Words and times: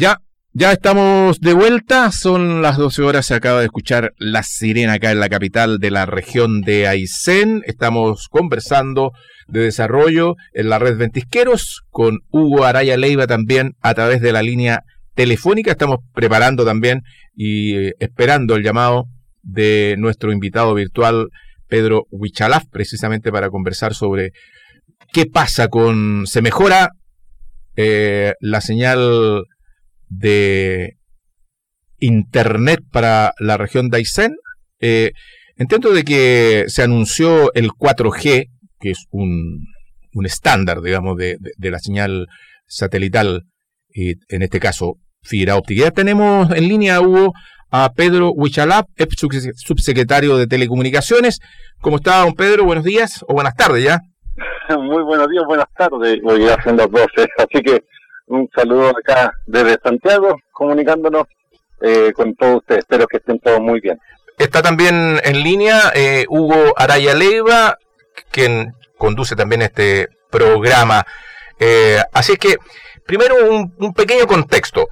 Ya, 0.00 0.20
ya 0.52 0.70
estamos 0.70 1.40
de 1.40 1.54
vuelta, 1.54 2.12
son 2.12 2.62
las 2.62 2.76
12 2.76 3.02
horas, 3.02 3.26
se 3.26 3.34
acaba 3.34 3.58
de 3.58 3.64
escuchar 3.64 4.12
la 4.16 4.44
sirena 4.44 4.92
acá 4.92 5.10
en 5.10 5.18
la 5.18 5.28
capital 5.28 5.80
de 5.80 5.90
la 5.90 6.06
región 6.06 6.60
de 6.60 6.86
Aysén. 6.86 7.64
Estamos 7.66 8.28
conversando 8.28 9.10
de 9.48 9.58
desarrollo 9.58 10.36
en 10.52 10.68
la 10.68 10.78
red 10.78 10.96
Ventisqueros 10.98 11.82
con 11.90 12.20
Hugo 12.30 12.64
Araya 12.64 12.96
Leiva 12.96 13.26
también 13.26 13.72
a 13.80 13.92
través 13.94 14.20
de 14.20 14.30
la 14.30 14.40
línea 14.40 14.84
telefónica. 15.16 15.72
Estamos 15.72 15.98
preparando 16.14 16.64
también 16.64 17.02
y 17.34 17.74
eh, 17.74 17.94
esperando 17.98 18.54
el 18.54 18.62
llamado 18.62 19.06
de 19.42 19.96
nuestro 19.98 20.30
invitado 20.30 20.74
virtual 20.74 21.26
Pedro 21.66 22.04
Huichalaf, 22.12 22.66
precisamente 22.70 23.32
para 23.32 23.50
conversar 23.50 23.94
sobre 23.94 24.30
qué 25.12 25.26
pasa 25.26 25.66
con, 25.66 26.28
se 26.28 26.40
mejora 26.40 26.90
eh, 27.74 28.34
la 28.38 28.60
señal 28.60 29.42
de 30.08 30.96
Internet 31.98 32.80
para 32.90 33.32
la 33.38 33.56
región 33.56 33.88
de 33.88 33.98
Aysén. 33.98 34.36
Eh, 34.80 35.12
entiendo 35.56 35.92
de 35.92 36.04
que 36.04 36.64
se 36.68 36.82
anunció 36.82 37.52
el 37.54 37.70
4G, 37.70 38.46
que 38.80 38.90
es 38.90 39.06
un, 39.10 39.66
un 40.12 40.26
estándar, 40.26 40.80
digamos, 40.80 41.16
de, 41.16 41.38
la 41.58 41.78
señal 41.78 42.26
satelital, 42.66 43.44
y 43.88 44.14
en 44.28 44.42
este 44.42 44.60
caso 44.60 44.96
fibra 45.22 45.56
óptica. 45.56 45.84
Ya 45.84 45.90
tenemos 45.90 46.50
en 46.52 46.68
línea, 46.68 47.00
a 47.70 47.92
Pedro 47.92 48.32
Huichalap, 48.32 48.86
subsecretario 49.56 50.36
de 50.36 50.46
Telecomunicaciones. 50.46 51.40
¿Cómo 51.80 51.96
está, 51.96 52.20
don 52.24 52.34
Pedro? 52.34 52.64
Buenos 52.64 52.84
días 52.84 53.24
o 53.28 53.34
buenas 53.34 53.54
tardes 53.54 53.84
ya. 53.84 54.00
Muy 54.78 55.02
buenos 55.02 55.28
días, 55.28 55.44
buenas 55.46 55.66
tardes. 55.76 56.18
Hoy 56.24 56.44
ya 56.44 56.60
son 56.62 56.76
las 56.76 56.90
12, 56.90 57.06
así 57.38 57.62
que 57.62 57.84
un 58.28 58.48
saludo 58.54 58.90
acá 58.90 59.32
desde 59.46 59.78
Santiago, 59.82 60.36
comunicándonos 60.52 61.26
eh, 61.80 62.12
con 62.14 62.34
todos 62.34 62.56
ustedes. 62.56 62.80
Espero 62.80 63.06
que 63.06 63.18
estén 63.18 63.38
todos 63.38 63.60
muy 63.60 63.80
bien. 63.80 63.98
Está 64.36 64.62
también 64.62 65.20
en 65.24 65.42
línea 65.42 65.92
eh, 65.94 66.26
Hugo 66.28 66.74
Araya 66.76 67.14
Leiva, 67.14 67.76
quien 68.30 68.74
conduce 68.96 69.36
también 69.36 69.62
este 69.62 70.08
programa. 70.30 71.04
Eh, 71.58 72.00
así 72.12 72.32
es 72.32 72.38
que, 72.38 72.56
primero 73.06 73.34
un, 73.50 73.94
pequeño 73.94 74.26
contexto. 74.26 74.88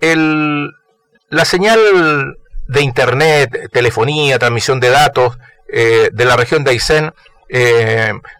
El, 0.00 0.70
la 1.28 1.44
señal 1.44 2.36
de 2.66 2.82
Internet, 2.82 3.70
telefonía, 3.72 4.38
transmisión 4.38 4.80
de 4.80 4.90
datos 4.90 5.38
de 5.68 6.24
la 6.26 6.36
región 6.36 6.64
de 6.64 6.72
Aysén 6.72 7.12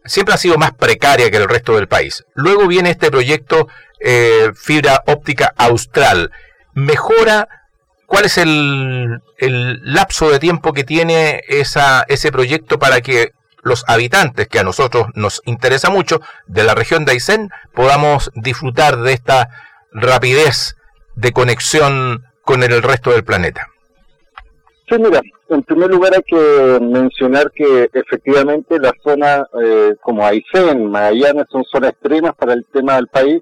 siempre 0.04 0.34
ha 0.34 0.38
sido 0.38 0.56
más 0.56 0.72
precaria 0.72 1.30
que 1.30 1.36
el 1.36 1.48
resto 1.48 1.76
del 1.76 1.88
país. 1.88 2.24
Luego 2.34 2.66
viene 2.66 2.90
este 2.90 3.10
proyecto 3.10 3.68
eh, 4.00 4.50
fibra 4.54 5.02
óptica 5.06 5.52
austral. 5.56 6.32
¿Mejora? 6.74 7.48
¿Cuál 8.06 8.24
es 8.24 8.36
el, 8.36 9.20
lapso 9.82 10.30
de 10.30 10.38
tiempo 10.38 10.72
que 10.72 10.84
tiene 10.84 11.42
esa, 11.48 12.04
ese 12.08 12.32
proyecto 12.32 12.78
para 12.78 13.00
que 13.00 13.30
los 13.62 13.84
habitantes, 13.86 14.48
que 14.48 14.58
a 14.58 14.64
nosotros 14.64 15.06
nos 15.14 15.40
interesa 15.44 15.88
mucho, 15.88 16.20
de 16.46 16.64
la 16.64 16.74
región 16.74 17.04
de 17.04 17.12
Aysén, 17.12 17.50
podamos 17.74 18.30
disfrutar 18.34 18.98
de 18.98 19.12
esta 19.12 19.48
rapidez 19.92 20.76
de 21.14 21.32
conexión 21.32 22.24
con 22.42 22.62
el 22.62 22.82
resto 22.82 23.12
del 23.12 23.24
planeta? 23.24 23.68
Sí, 24.88 24.96
mira, 24.98 25.20
en 25.48 25.62
primer 25.62 25.90
lugar 25.90 26.12
hay 26.14 26.22
que 26.22 26.78
mencionar 26.80 27.50
que 27.52 27.88
efectivamente 27.92 28.78
la 28.78 28.92
zona 29.02 29.46
eh, 29.62 29.94
como 30.00 30.26
Aysén, 30.26 30.90
Magallanes 30.90 31.46
son 31.50 31.64
zonas 31.64 31.90
extremas 31.90 32.34
para 32.34 32.52
el 32.54 32.64
tema 32.66 32.96
del 32.96 33.06
país 33.06 33.40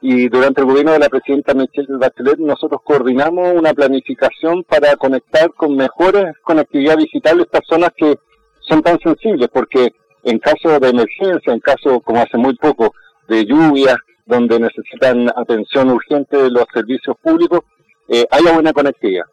y 0.00 0.28
durante 0.28 0.60
el 0.60 0.66
gobierno 0.66 0.92
de 0.92 1.00
la 1.00 1.08
presidenta 1.08 1.54
Michelle 1.54 1.98
Bachelet 1.98 2.38
nosotros 2.38 2.80
coordinamos 2.84 3.54
una 3.54 3.74
planificación 3.74 4.62
para 4.64 4.96
conectar 4.96 5.52
con 5.54 5.76
mejores 5.76 6.36
conectividad 6.42 6.96
digital 6.96 7.40
estas 7.40 7.66
zonas 7.66 7.90
que 7.96 8.14
son 8.60 8.82
tan 8.82 8.98
sensibles, 9.00 9.48
porque 9.52 9.92
en 10.22 10.38
caso 10.38 10.78
de 10.78 10.88
emergencia, 10.88 11.52
en 11.52 11.60
caso 11.60 12.00
como 12.00 12.20
hace 12.20 12.36
muy 12.36 12.54
poco 12.56 12.92
de 13.28 13.44
lluvia, 13.44 13.96
donde 14.26 14.58
necesitan 14.58 15.28
atención 15.34 15.90
urgente 15.90 16.36
de 16.36 16.50
los 16.50 16.64
servicios 16.72 17.16
públicos, 17.22 17.60
eh, 18.08 18.26
haya 18.30 18.52
buena 18.52 18.72
conectividad. 18.72 19.24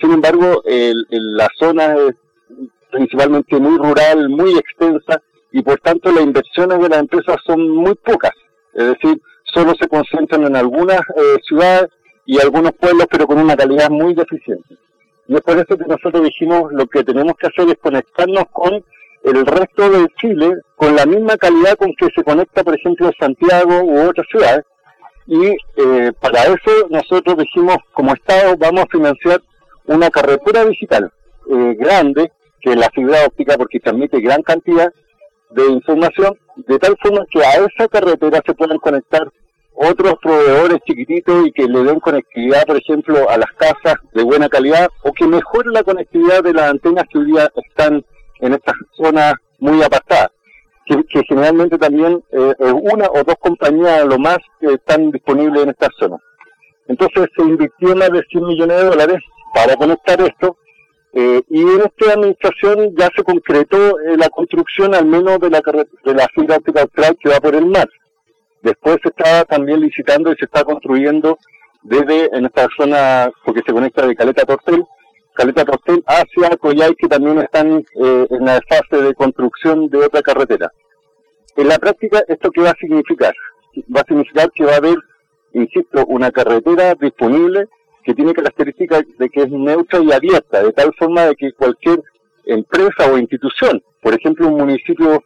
Sin 0.00 0.12
embargo, 0.12 0.62
la 0.64 1.48
zona 1.58 1.94
es 1.94 2.14
principalmente 2.90 3.58
muy 3.58 3.78
rural, 3.78 4.28
muy 4.28 4.56
extensa, 4.56 5.22
y 5.52 5.62
por 5.62 5.78
tanto 5.80 6.12
las 6.12 6.24
inversiones 6.24 6.78
de 6.80 6.88
las 6.88 7.00
empresas 7.00 7.36
son 7.46 7.68
muy 7.68 7.94
pocas. 7.94 8.32
Es 8.74 8.86
decir, 8.88 9.20
solo 9.52 9.72
se 9.80 9.88
concentran 9.88 10.44
en 10.44 10.56
algunas 10.56 11.00
eh, 11.16 11.36
ciudades 11.46 11.88
y 12.24 12.40
algunos 12.40 12.72
pueblos, 12.72 13.06
pero 13.10 13.26
con 13.26 13.38
una 13.38 13.56
calidad 13.56 13.90
muy 13.90 14.14
deficiente. 14.14 14.76
Y 15.26 15.34
es 15.34 15.40
por 15.42 15.56
eso 15.56 15.76
que 15.76 15.86
nosotros 15.86 16.22
dijimos 16.24 16.72
lo 16.72 16.86
que 16.86 17.04
tenemos 17.04 17.34
que 17.36 17.48
hacer 17.48 17.68
es 17.68 17.78
conectarnos 17.80 18.44
con 18.52 18.84
el 19.24 19.46
resto 19.46 19.90
de 19.90 20.06
Chile 20.20 20.54
con 20.76 20.96
la 20.96 21.04
misma 21.04 21.36
calidad 21.36 21.76
con 21.76 21.92
que 21.94 22.08
se 22.14 22.24
conecta, 22.24 22.64
por 22.64 22.74
ejemplo, 22.74 23.10
Santiago 23.18 23.82
u 23.82 24.08
otras 24.08 24.26
ciudades. 24.30 24.64
Y 25.26 25.46
eh, 25.46 26.12
para 26.20 26.44
eso 26.44 26.88
nosotros 26.88 27.36
dijimos, 27.36 27.76
como 27.92 28.14
Estado, 28.14 28.56
vamos 28.58 28.84
a 28.84 28.90
financiar 28.90 29.40
una 29.94 30.10
carretera 30.10 30.64
digital 30.64 31.12
eh, 31.50 31.76
grande, 31.78 32.32
que 32.60 32.76
la 32.76 32.90
fibra 32.90 33.26
óptica, 33.26 33.56
porque 33.56 33.80
transmite 33.80 34.20
gran 34.20 34.42
cantidad 34.42 34.92
de 35.50 35.66
información, 35.66 36.38
de 36.56 36.78
tal 36.78 36.96
forma 37.02 37.24
que 37.30 37.44
a 37.44 37.54
esa 37.54 37.88
carretera 37.88 38.40
se 38.44 38.54
puedan 38.54 38.78
conectar 38.78 39.30
otros 39.74 40.14
proveedores 40.22 40.78
chiquititos 40.86 41.46
y 41.46 41.52
que 41.52 41.66
le 41.66 41.82
den 41.82 42.00
conectividad, 42.00 42.66
por 42.66 42.76
ejemplo, 42.76 43.28
a 43.30 43.38
las 43.38 43.50
casas 43.52 43.94
de 44.12 44.22
buena 44.22 44.48
calidad 44.48 44.88
o 45.02 45.12
que 45.12 45.26
mejore 45.26 45.70
la 45.70 45.82
conectividad 45.82 46.42
de 46.42 46.52
las 46.52 46.70
antenas 46.70 47.04
que 47.10 47.18
hoy 47.18 47.32
día 47.32 47.50
están 47.56 48.04
en 48.40 48.52
estas 48.52 48.74
zonas 48.92 49.34
muy 49.58 49.82
apartadas, 49.82 50.30
que, 50.86 51.22
generalmente 51.28 51.78
también 51.78 52.22
eh, 52.30 52.54
una 52.82 53.06
o 53.06 53.24
dos 53.24 53.36
compañías 53.40 54.04
lo 54.04 54.18
más 54.18 54.38
que 54.60 54.74
están 54.74 55.10
disponibles 55.10 55.62
en 55.62 55.70
estas 55.70 55.90
zonas. 55.98 56.20
Entonces 56.86 57.26
se 57.36 57.42
invirtió 57.42 57.96
más 57.96 58.10
de 58.10 58.22
100 58.30 58.44
millones 58.44 58.76
de 58.76 58.84
dólares 58.84 59.18
para 59.54 59.76
conectar 59.76 60.20
esto 60.20 60.56
eh, 61.12 61.42
y 61.48 61.62
en 61.62 61.80
esta 61.80 62.12
administración 62.12 62.94
ya 62.96 63.08
se 63.14 63.24
concretó 63.24 63.98
eh, 64.00 64.16
la 64.16 64.28
construcción 64.28 64.94
al 64.94 65.06
menos 65.06 65.40
de 65.40 65.50
la, 65.50 65.60
de 66.04 66.14
la 66.14 66.26
fibra 66.34 66.56
óptica 66.56 66.82
austral 66.82 67.16
que 67.20 67.30
va 67.30 67.40
por 67.40 67.54
el 67.54 67.66
mar. 67.66 67.88
Después 68.62 68.98
se 69.02 69.08
está 69.08 69.44
también 69.44 69.80
licitando 69.80 70.30
y 70.30 70.36
se 70.36 70.44
está 70.44 70.62
construyendo 70.62 71.38
desde 71.82 72.28
en 72.36 72.44
esta 72.44 72.68
zona, 72.76 73.30
porque 73.44 73.62
se 73.66 73.72
conecta 73.72 74.06
de 74.06 74.14
Caleta 74.14 74.44
Tortel, 74.44 74.84
Caleta 75.34 75.64
Tortel 75.64 76.04
hacia 76.06 76.56
Coyay, 76.56 76.94
que 76.94 77.08
también 77.08 77.38
están 77.38 77.78
eh, 77.78 78.26
en 78.30 78.44
la 78.44 78.60
fase 78.68 79.02
de 79.02 79.14
construcción 79.14 79.88
de 79.88 79.98
otra 79.98 80.22
carretera. 80.22 80.70
En 81.56 81.68
la 81.68 81.78
práctica, 81.78 82.22
¿esto 82.28 82.50
qué 82.50 82.60
va 82.60 82.70
a 82.70 82.78
significar? 82.78 83.34
Va 83.94 84.02
a 84.02 84.06
significar 84.06 84.50
que 84.52 84.64
va 84.64 84.74
a 84.74 84.76
haber, 84.76 84.96
insisto, 85.54 86.04
una 86.06 86.30
carretera 86.30 86.94
disponible 86.94 87.66
que 88.04 88.14
tiene 88.14 88.32
características 88.32 89.02
de 89.18 89.28
que 89.28 89.42
es 89.42 89.50
neutra 89.50 90.00
y 90.00 90.12
abierta, 90.12 90.62
de 90.62 90.72
tal 90.72 90.92
forma 90.98 91.26
de 91.26 91.36
que 91.36 91.52
cualquier 91.52 92.02
empresa 92.44 93.10
o 93.12 93.18
institución, 93.18 93.82
por 94.02 94.14
ejemplo 94.14 94.48
un 94.48 94.58
municipio 94.58 95.22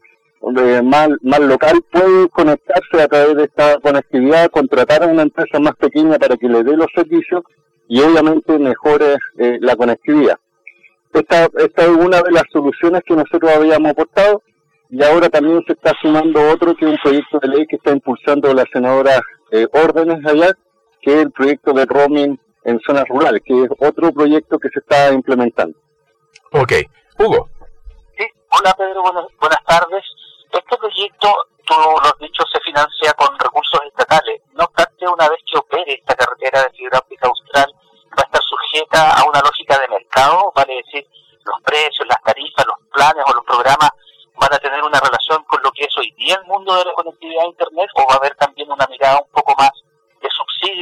eh, 0.57 0.83
más, 0.83 1.09
más 1.23 1.41
local, 1.41 1.81
puede 1.91 2.29
conectarse 2.29 3.03
a 3.03 3.09
través 3.09 3.37
de 3.37 3.45
esta 3.45 3.79
conectividad, 3.79 4.51
contratar 4.51 5.03
a 5.03 5.07
una 5.07 5.23
empresa 5.23 5.59
más 5.59 5.75
pequeña 5.77 6.19
para 6.19 6.37
que 6.37 6.49
le 6.49 6.63
dé 6.63 6.77
los 6.77 6.89
servicios 6.95 7.43
y 7.89 8.01
obviamente 8.01 8.59
mejore 8.59 9.17
eh, 9.39 9.59
la 9.61 9.77
conectividad. 9.77 10.37
Esta, 11.13 11.49
esta 11.59 11.83
es 11.85 11.89
una 11.89 12.21
de 12.23 12.33
las 12.33 12.45
soluciones 12.53 13.03
que 13.07 13.15
nosotros 13.15 13.51
habíamos 13.53 13.93
aportado 13.93 14.43
y 14.91 15.03
ahora 15.03 15.29
también 15.29 15.63
se 15.67 15.73
está 15.73 15.93
sumando 16.03 16.41
otro 16.51 16.75
que 16.75 16.85
es 16.85 16.91
un 16.91 16.99
proyecto 17.03 17.39
de 17.41 17.49
ley 17.49 17.67
que 17.67 17.77
está 17.77 17.93
impulsando 17.93 18.53
la 18.53 18.65
senadora 18.73 19.21
eh, 19.51 19.67
Órdenes 19.73 20.25
allá, 20.27 20.53
que 21.01 21.13
es 21.13 21.23
el 21.23 21.31
proyecto 21.31 21.73
de 21.73 21.87
roaming 21.87 22.39
en 22.65 22.81
zonas 22.81 23.05
rurales, 23.09 23.43
que 23.45 23.65
es 23.65 23.71
otro 23.79 24.13
proyecto 24.13 24.59
que 24.59 24.69
se 24.71 24.81
está 24.81 25.13
implementando. 25.13 25.79
Ok. 26.53 26.73
Hugo. 27.19 27.49
Sí, 28.17 28.25
hola 28.51 28.75
Pedro, 28.77 29.03
buenas, 29.03 29.27
buenas 29.41 29.65
tardes. 29.65 30.05
Este 30.51 30.77
proyecto, 30.77 31.29
tú 31.65 31.75
lo 31.75 32.01
has 32.01 32.19
dicho, 32.19 32.45
se 32.53 32.61
financia 32.61 33.13
con 33.15 33.39
recursos 33.39 33.81
estatales. 33.87 34.41
No 34.53 34.65
obstante, 34.65 35.07
una 35.09 35.29
vez 35.29 35.41
que 35.51 35.59
opere 35.59 35.95
esta 35.95 36.15
carretera 36.15 36.63
de 36.63 36.71
fibra 36.71 36.99
óptica 36.99 37.29
austral, 37.29 37.73
va 38.17 38.23
a 38.23 38.27
estar 38.27 38.43
sujeta 38.43 39.19
a 39.19 39.25
una 39.29 39.41
lógica 39.41 39.79
de 39.79 39.89
mercado, 39.89 40.53
vale 40.55 40.77
decir, 40.77 41.07
los 41.45 41.61
precios, 41.63 42.07
las 42.09 42.23
tarifas, 42.23 42.67
los 42.67 42.77
planes 42.93 43.25
o 43.27 43.35
los 43.35 43.45
programas 43.45 43.91
van 44.37 44.53
a 44.53 44.59
tener 44.59 44.83
una 44.83 44.99
relación 45.01 45.45
con 45.45 45.63
lo 45.63 45.71
que 45.73 45.85
es 45.85 45.97
hoy 45.99 46.11
día 46.13 46.37
el 46.37 46.47
mundo 46.47 46.75
de 46.75 46.85
la 46.85 46.93
conectividad 46.93 47.45
a 47.45 47.49
Internet 47.49 47.89
o 47.95 48.07
va 48.09 48.15
a 48.15 48.19
haber 48.19 48.35
también 48.37 48.71
una 48.71 48.87
mirada 48.87 49.21
un 49.21 49.31
poco 49.31 49.55
más 49.59 49.71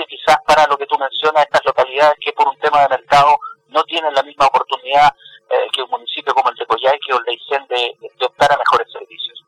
quizás 0.08 0.36
para 0.46 0.66
lo 0.66 0.76
que 0.76 0.86
tú 0.86 0.98
mencionas, 0.98 1.44
estas 1.44 1.64
localidades 1.64 2.14
que 2.20 2.32
por 2.32 2.48
un 2.48 2.58
tema 2.58 2.82
de 2.82 2.96
mercado 2.96 3.38
no 3.68 3.82
tienen 3.84 4.12
la 4.14 4.22
misma 4.22 4.46
oportunidad 4.46 5.08
eh, 5.50 5.68
que 5.72 5.82
un 5.82 5.90
municipio 5.90 6.32
como 6.34 6.50
el 6.50 6.56
de 6.56 6.66
Coyhaique 6.66 7.12
o 7.12 7.18
el 7.18 7.24
de 7.24 7.32
Aysén 7.32 7.66
de, 7.68 8.26
optar 8.26 8.52
a 8.52 8.58
mejores 8.58 8.92
servicios. 8.92 9.44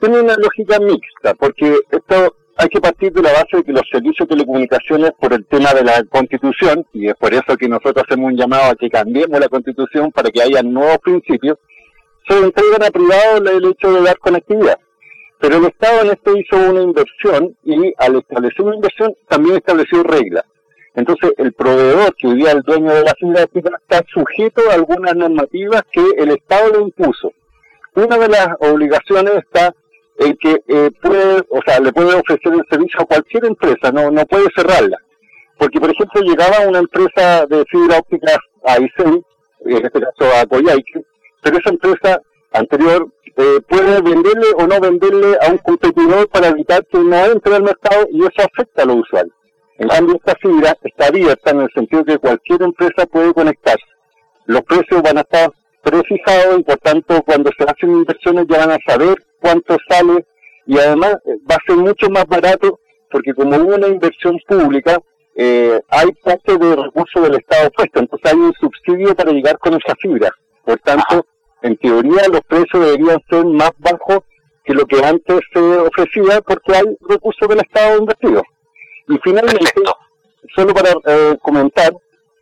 Tiene 0.00 0.20
una 0.20 0.36
lógica 0.36 0.78
mixta, 0.78 1.34
porque 1.34 1.76
esto 1.90 2.36
hay 2.56 2.68
que 2.68 2.80
partir 2.80 3.12
de 3.12 3.22
la 3.22 3.32
base 3.32 3.56
de 3.58 3.64
que 3.64 3.72
los 3.72 3.88
servicios 3.90 4.28
de 4.28 4.34
telecomunicaciones, 4.34 5.12
por 5.20 5.32
el 5.32 5.46
tema 5.46 5.72
de 5.74 5.84
la 5.84 6.02
constitución, 6.04 6.86
y 6.92 7.08
es 7.08 7.14
por 7.14 7.32
eso 7.32 7.56
que 7.56 7.68
nosotros 7.68 8.04
hacemos 8.04 8.32
un 8.32 8.36
llamado 8.36 8.72
a 8.72 8.74
que 8.74 8.90
cambiemos 8.90 9.38
la 9.38 9.48
constitución 9.48 10.10
para 10.12 10.30
que 10.30 10.42
haya 10.42 10.62
nuevos 10.62 10.98
principios, 10.98 11.58
se 12.28 12.38
entregan 12.38 12.82
a 12.82 12.90
privados 12.90 13.50
el 13.50 13.70
hecho 13.70 13.92
de 13.92 14.02
dar 14.02 14.18
conectividad. 14.18 14.78
Pero 15.40 15.56
el 15.56 15.66
Estado 15.66 16.02
en 16.02 16.10
esto 16.10 16.36
hizo 16.36 16.56
una 16.56 16.82
inversión 16.82 17.56
y 17.64 17.94
al 17.98 18.16
establecer 18.16 18.64
una 18.64 18.76
inversión 18.76 19.14
también 19.28 19.56
estableció 19.56 20.02
reglas. 20.02 20.44
Entonces, 20.94 21.30
el 21.36 21.52
proveedor 21.52 22.14
que 22.16 22.26
hoy 22.26 22.38
día 22.38 22.50
el 22.50 22.62
dueño 22.62 22.92
de 22.92 23.04
la 23.04 23.14
fibra 23.14 23.78
está 23.80 24.04
sujeto 24.12 24.62
a 24.68 24.74
algunas 24.74 25.14
normativas 25.14 25.82
que 25.92 26.04
el 26.16 26.30
Estado 26.30 26.72
le 26.72 26.82
impuso. 26.82 27.32
Una 27.94 28.18
de 28.18 28.28
las 28.28 28.48
obligaciones 28.58 29.34
está 29.34 29.72
en 30.18 30.36
que 30.36 30.60
eh, 30.66 30.90
puede, 31.00 31.44
o 31.50 31.60
sea, 31.64 31.78
le 31.78 31.92
puede 31.92 32.14
ofrecer 32.14 32.52
el 32.52 32.64
servicio 32.68 33.00
a 33.00 33.06
cualquier 33.06 33.44
empresa, 33.44 33.92
no, 33.92 34.10
no 34.10 34.26
puede 34.26 34.48
cerrarla. 34.56 34.98
Porque, 35.56 35.78
por 35.78 35.90
ejemplo, 35.90 36.20
llegaba 36.22 36.66
una 36.66 36.80
empresa 36.80 37.46
de 37.46 37.64
fibra 37.70 37.98
óptica 37.98 38.32
a 38.64 38.80
ICEL, 38.80 39.22
en 39.66 39.86
este 39.86 40.00
caso 40.00 40.36
a 40.36 40.46
Coyhaique, 40.46 41.04
pero 41.42 41.58
esa 41.58 41.70
empresa 41.70 42.22
anterior 42.58 43.08
eh, 43.36 43.60
puede 43.68 44.00
venderle 44.02 44.46
o 44.56 44.66
no 44.66 44.80
venderle 44.80 45.38
a 45.40 45.50
un 45.50 45.58
competidor 45.58 46.28
para 46.28 46.48
evitar 46.48 46.84
que 46.86 46.98
no 46.98 47.24
entre 47.26 47.54
al 47.54 47.62
mercado 47.62 48.06
y 48.10 48.20
eso 48.20 48.32
afecta 48.38 48.82
a 48.82 48.86
los 48.86 48.96
usuarios. 48.98 49.34
En 49.78 49.88
cambio, 49.88 50.16
esta 50.16 50.34
fibra 50.40 50.76
está 50.82 51.06
abierta 51.06 51.50
en 51.52 51.60
el 51.60 51.70
sentido 51.72 52.04
que 52.04 52.18
cualquier 52.18 52.62
empresa 52.62 53.06
puede 53.06 53.32
conectarse. 53.32 53.86
Los 54.46 54.62
precios 54.62 55.02
van 55.02 55.18
a 55.18 55.20
estar 55.20 55.52
prefijados 55.82 56.58
y 56.58 56.62
por 56.64 56.78
tanto 56.78 57.22
cuando 57.22 57.50
se 57.56 57.64
hacen 57.64 57.90
inversiones 57.90 58.46
ya 58.48 58.58
van 58.58 58.72
a 58.72 58.78
saber 58.86 59.14
cuánto 59.40 59.76
sale 59.88 60.26
y 60.66 60.76
además 60.78 61.16
eh, 61.24 61.36
va 61.48 61.54
a 61.54 61.64
ser 61.66 61.76
mucho 61.76 62.10
más 62.10 62.26
barato 62.26 62.80
porque 63.10 63.34
como 63.34 63.56
hubo 63.56 63.74
una 63.74 63.88
inversión 63.88 64.38
pública, 64.46 64.98
eh, 65.34 65.80
hay 65.88 66.12
parte 66.24 66.58
de 66.58 66.76
recursos 66.76 67.22
del 67.22 67.36
Estado 67.36 67.70
puesto, 67.70 68.00
entonces 68.00 68.32
hay 68.32 68.38
un 68.38 68.52
subsidio 68.54 69.14
para 69.14 69.32
llegar 69.32 69.58
con 69.58 69.74
esa 69.74 69.94
fibra. 69.96 70.30
Por 70.64 70.78
tanto, 70.80 71.24
en 71.62 71.76
teoría 71.76 72.28
los 72.30 72.40
precios 72.42 72.84
deberían 72.84 73.18
ser 73.28 73.44
más 73.46 73.72
bajos 73.78 74.20
que 74.64 74.74
lo 74.74 74.84
que 74.86 75.02
antes 75.04 75.40
se 75.52 75.60
ofrecía 75.60 76.40
porque 76.42 76.76
hay 76.76 76.84
recursos 77.08 77.48
del 77.48 77.60
Estado 77.60 77.98
invertidos. 77.98 78.42
Y 79.08 79.18
finalmente, 79.24 79.72
solo 80.54 80.74
para 80.74 80.90
eh, 81.06 81.36
comentar, 81.40 81.92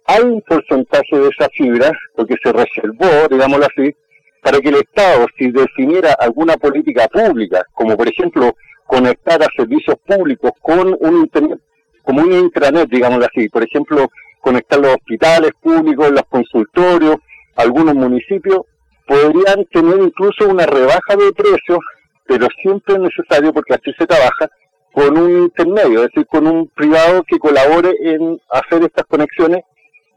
hay 0.07 0.23
un 0.23 0.41
porcentaje 0.43 1.19
de 1.19 1.29
esa 1.29 1.49
fibra, 1.51 1.91
porque 2.15 2.35
se 2.43 2.53
reservó, 2.53 3.29
digámoslo 3.31 3.67
así, 3.67 3.95
para 4.43 4.61
que 4.61 4.69
el 4.69 4.77
Estado, 4.77 5.27
si 5.37 5.51
definiera 5.51 6.13
alguna 6.19 6.57
política 6.57 7.09
pública, 7.09 7.65
como 7.73 7.97
por 7.97 8.09
ejemplo 8.09 8.55
conectar 8.87 9.43
a 9.43 9.49
servicios 9.57 9.97
públicos 10.07 10.53
con 10.61 10.97
un 11.01 11.17
internet, 11.17 11.59
como 12.03 12.23
un 12.23 12.33
intranet, 12.33 12.89
digámoslo 12.89 13.27
así, 13.27 13.49
por 13.49 13.65
ejemplo, 13.65 14.09
conectar 14.41 14.79
los 14.79 14.95
hospitales 14.95 15.51
públicos, 15.61 16.11
los 16.11 16.23
consultorios, 16.29 17.17
algunos 17.57 17.95
municipios, 17.95 18.61
podrían 19.07 19.65
tener 19.73 20.01
incluso 20.01 20.49
una 20.49 20.67
rebaja 20.67 21.17
de 21.17 21.33
precios, 21.33 21.79
pero 22.27 22.47
siempre 22.61 22.95
es 22.95 23.01
necesario, 23.01 23.53
porque 23.53 23.75
así 23.75 23.93
se 23.99 24.07
trabaja, 24.07 24.49
con 24.93 25.17
un 25.19 25.43
intermedio, 25.43 26.01
es 26.01 26.09
decir, 26.09 26.27
con 26.27 26.47
un 26.47 26.69
privado 26.69 27.23
que 27.29 27.39
colabore 27.39 27.95
en 28.01 28.41
hacer 28.51 28.83
estas 28.83 29.05
conexiones. 29.07 29.63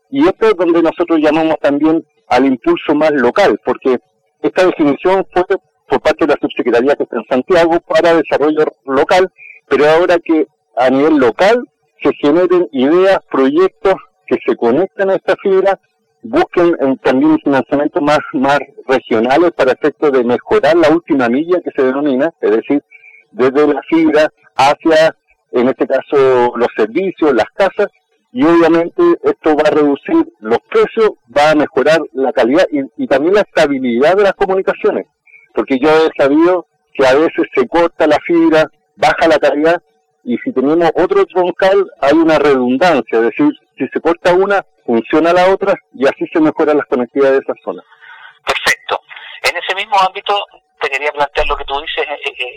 Y 0.09 0.25
esto 0.25 0.47
es 0.47 0.55
donde 0.55 0.81
nosotros 0.81 1.19
llamamos 1.19 1.57
también 1.61 2.03
al 2.29 2.45
impulso 2.45 2.95
más 2.95 3.11
local, 3.11 3.59
porque 3.63 3.99
esta 4.41 4.65
definición 4.65 5.25
fue 5.33 5.43
por 5.87 6.01
parte 6.01 6.25
de 6.25 6.33
la 6.33 6.39
subsecretaría 6.39 6.95
que 6.95 7.03
está 7.03 7.17
en 7.17 7.25
Santiago 7.29 7.79
para 7.81 8.15
desarrollo 8.15 8.65
local, 8.85 9.31
pero 9.67 9.89
ahora 9.89 10.17
que 10.23 10.47
a 10.77 10.89
nivel 10.89 11.17
local 11.17 11.63
se 12.01 12.13
generen 12.13 12.67
ideas, 12.71 13.19
proyectos 13.29 13.95
que 14.27 14.37
se 14.45 14.55
conectan 14.55 15.09
a 15.09 15.15
esta 15.15 15.35
fibra, 15.41 15.79
busquen 16.21 16.97
también 17.03 17.39
financiamientos 17.39 18.01
más, 18.01 18.19
más 18.33 18.59
regionales 18.87 19.51
para 19.51 19.71
efecto 19.71 20.11
de 20.11 20.23
mejorar 20.23 20.75
la 20.75 20.89
última 20.89 21.29
milla 21.29 21.61
que 21.61 21.71
se 21.75 21.83
denomina, 21.83 22.33
es 22.41 22.51
decir, 22.51 22.83
desde 23.31 23.67
la 23.73 23.81
fibra 23.89 24.31
hacia, 24.55 25.15
en 25.51 25.69
este 25.69 25.87
caso, 25.87 26.53
los 26.55 26.67
servicios, 26.75 27.33
las 27.33 27.49
casas, 27.53 27.87
y 28.31 28.43
obviamente 28.43 29.01
esto 29.23 29.55
va 29.55 29.63
a 29.67 29.71
reducir 29.71 30.31
los 30.39 30.59
precios, 30.69 31.11
va 31.35 31.51
a 31.51 31.55
mejorar 31.55 31.99
la 32.13 32.31
calidad 32.31 32.65
y, 32.71 33.07
también 33.07 33.35
la 33.35 33.41
estabilidad 33.41 34.15
de 34.15 34.23
las 34.23 34.33
comunicaciones, 34.33 35.07
porque 35.55 35.79
yo 35.79 35.89
he 35.89 36.21
sabido 36.21 36.67
que 36.93 37.07
a 37.07 37.15
veces 37.15 37.47
se 37.55 37.67
corta 37.67 38.05
la 38.05 38.19
fibra, 38.25 38.69
baja 38.97 39.27
la 39.27 39.39
calidad, 39.39 39.81
y 40.23 40.37
si 40.39 40.51
tenemos 40.51 40.91
otro 40.95 41.25
troncal 41.25 41.89
hay 42.01 42.13
una 42.13 42.37
redundancia, 42.37 43.19
es 43.19 43.21
decir, 43.21 43.49
si 43.79 43.87
se 43.87 44.01
corta 44.01 44.33
una, 44.33 44.63
funciona 44.85 45.31
la 45.31 45.47
otra 45.47 45.73
y 45.93 46.05
así 46.05 46.27
se 46.33 46.41
mejoran 46.41 46.77
las 46.77 46.87
conectividades 46.87 47.39
de 47.39 47.45
esa 47.47 47.61
zona. 47.63 47.81
Perfecto. 48.45 48.99
En 49.43 49.55
ese 49.55 49.73
mismo 49.73 49.95
ámbito 50.05 50.35
te 50.81 50.89
quería 50.89 51.11
plantear 51.11 51.47
lo 51.47 51.55
que 51.55 51.63
tú 51.63 51.79
dices, 51.79 52.05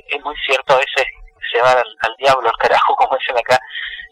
es 0.08 0.24
muy 0.24 0.34
cierto, 0.44 0.74
a 0.74 0.78
veces 0.78 1.06
se 1.52 1.60
va 1.60 1.72
al, 1.72 2.16
diablo, 2.19 2.48
al 2.48 2.56
carajo, 2.56 2.94
como 2.96 3.16
dicen 3.16 3.38
acá, 3.38 3.58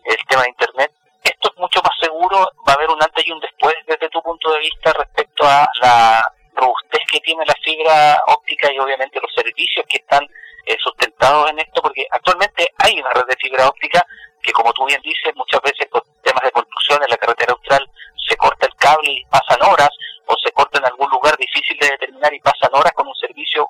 el 0.04 0.16
tema 0.28 0.42
de 0.42 0.50
Internet. 0.50 0.92
Esto 1.24 1.50
es 1.52 1.58
mucho 1.58 1.80
más 1.82 1.92
seguro, 2.00 2.38
va 2.66 2.72
a 2.72 2.76
haber 2.76 2.88
un 2.88 3.02
antes 3.02 3.26
y 3.26 3.32
un 3.32 3.40
después 3.40 3.74
desde 3.86 4.08
tu 4.08 4.22
punto 4.22 4.52
de 4.52 4.60
vista 4.60 4.92
respecto 4.92 5.44
a 5.44 5.68
la 5.82 6.24
robustez 6.54 7.00
que 7.10 7.20
tiene 7.20 7.44
la 7.44 7.54
fibra 7.62 8.18
óptica 8.26 8.72
y 8.72 8.78
obviamente 8.78 9.20
los 9.20 9.32
servicios 9.34 9.84
que 9.88 9.98
están 9.98 10.26
eh, 10.70 10.76
sustentados 10.82 11.50
en 11.50 11.58
esto, 11.58 11.82
porque 11.82 12.06
actualmente 12.10 12.66
hay 12.78 13.00
una 13.00 13.10
red 13.10 13.26
de 13.28 13.36
fibra 13.36 13.68
óptica 13.68 14.06
que, 14.42 14.52
como 14.52 14.72
tú 14.72 14.86
bien 14.86 15.00
dices, 15.02 15.34
muchas 15.34 15.60
veces 15.62 15.86
por 15.90 16.04
temas 16.22 16.42
de 16.44 16.52
construcción 16.52 17.02
en 17.02 17.10
la 17.10 17.16
carretera 17.16 17.52
austral 17.52 17.84
se 18.28 18.36
corta 18.36 18.66
el 18.66 18.74
cable 18.76 19.10
y 19.10 19.24
pasan 19.24 19.60
horas, 19.62 19.90
o 20.26 20.34
se 20.44 20.52
corta 20.52 20.78
en 20.78 20.86
algún 20.86 21.10
lugar 21.10 21.36
difícil 21.36 21.76
de 21.80 21.88
determinar 21.88 22.32
y 22.32 22.40
pasan 22.40 22.70
horas 22.72 22.92
con 22.92 23.08
un 23.08 23.14
servicio 23.16 23.68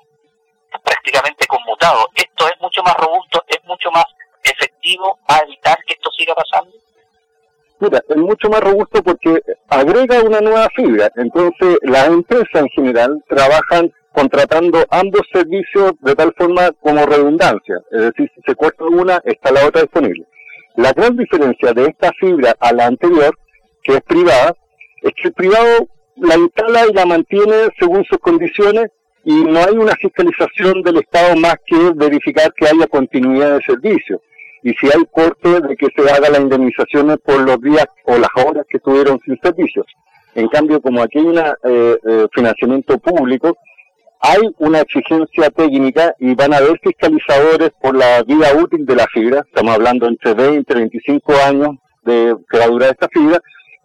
prácticamente 0.83 1.47
conmutado. 1.47 2.07
Esto 2.13 2.45
es 2.47 2.61
mucho 2.61 2.83
más 2.83 2.95
robusto, 2.95 3.43
es 3.47 3.63
mucho 3.65 3.89
más 3.91 4.05
efectivo 4.43 5.17
a 5.27 5.39
evitar 5.39 5.77
que 5.85 5.93
esto 5.93 6.11
siga 6.11 6.35
pasando. 6.35 6.77
Mira, 7.79 7.99
es 8.07 8.17
mucho 8.17 8.47
más 8.47 8.61
robusto 8.61 9.01
porque 9.01 9.41
agrega 9.67 10.21
una 10.21 10.39
nueva 10.39 10.67
fibra. 10.75 11.09
Entonces, 11.15 11.79
las 11.81 12.07
empresas 12.07 12.61
en 12.61 12.69
general 12.69 13.23
trabajan 13.27 13.91
contratando 14.13 14.85
ambos 14.89 15.21
servicios 15.31 15.93
de 16.01 16.15
tal 16.15 16.33
forma 16.37 16.71
como 16.81 17.05
redundancia. 17.05 17.81
Es 17.91 18.01
decir, 18.01 18.31
si 18.35 18.41
se 18.45 18.55
corta 18.55 18.83
una, 18.85 19.21
está 19.25 19.51
la 19.51 19.65
otra 19.65 19.81
disponible. 19.81 20.25
La 20.75 20.93
gran 20.93 21.15
diferencia 21.17 21.73
de 21.73 21.85
esta 21.85 22.11
fibra 22.19 22.55
a 22.59 22.73
la 22.73 22.87
anterior, 22.87 23.37
que 23.83 23.95
es 23.95 24.01
privada, 24.01 24.55
es 25.01 25.11
que 25.15 25.27
el 25.27 25.33
privado 25.33 25.87
la 26.17 26.35
instala 26.37 26.87
y 26.87 26.93
la 26.93 27.05
mantiene 27.05 27.69
según 27.79 28.03
sus 28.05 28.19
condiciones 28.19 28.91
y 29.23 29.43
no 29.43 29.59
hay 29.59 29.75
una 29.75 29.95
fiscalización 29.95 30.81
del 30.83 30.97
Estado 30.97 31.35
más 31.35 31.55
que 31.65 31.91
verificar 31.95 32.51
que 32.53 32.67
haya 32.67 32.87
continuidad 32.87 33.57
de 33.57 33.63
servicio. 33.63 34.21
Y 34.63 34.73
si 34.73 34.87
hay 34.87 35.03
corte, 35.11 35.61
de 35.61 35.75
que 35.75 35.87
se 35.95 36.09
haga 36.09 36.29
las 36.29 36.39
indemnizaciones 36.39 37.17
por 37.23 37.39
los 37.41 37.59
días 37.61 37.85
o 38.05 38.17
las 38.17 38.29
horas 38.45 38.65
que 38.69 38.77
estuvieron 38.77 39.19
sin 39.25 39.39
servicios. 39.41 39.85
En 40.35 40.47
cambio, 40.47 40.79
como 40.81 41.01
aquí 41.01 41.17
hay 41.19 41.25
un 41.25 41.39
eh, 41.39 41.43
eh, 41.63 42.27
financiamiento 42.31 42.97
público, 42.99 43.57
hay 44.21 44.41
una 44.59 44.81
exigencia 44.81 45.49
técnica 45.49 46.15
y 46.19 46.35
van 46.35 46.53
a 46.53 46.57
haber 46.57 46.79
fiscalizadores 46.79 47.71
por 47.81 47.97
la 47.97 48.21
vida 48.21 48.53
útil 48.55 48.85
de 48.85 48.95
la 48.95 49.07
fibra, 49.07 49.43
estamos 49.47 49.73
hablando 49.73 50.07
entre 50.07 50.35
20 50.35 50.73
y 50.73 50.75
25 50.75 51.33
años 51.43 51.69
de 52.03 52.35
que 52.49 52.57
va 52.59 52.65
a 52.65 52.67
durar 52.67 52.91
esta 52.91 53.07
fibra, 53.11 53.41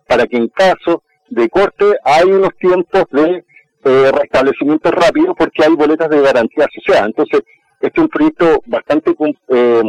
para 0.07 0.26
que 0.26 0.37
en 0.37 0.49
caso 0.49 1.02
de 1.31 1.49
corte 1.49 1.87
hay 2.05 2.25
unos 2.25 2.50
tiempos 2.59 3.05
de 3.12 3.45
eh, 3.85 4.12
restablecimiento 4.12 4.90
rápido 4.90 5.35
porque 5.35 5.64
hay 5.64 5.75
boletas 5.75 6.11
de 6.11 6.21
garantía 6.21 6.66
asociadas. 6.66 7.07
Entonces, 7.07 7.40
este 7.81 8.00
es 8.00 8.02
un 8.02 8.09
proyecto 8.09 8.62
bastante, 8.66 9.14
eh, 9.49 9.83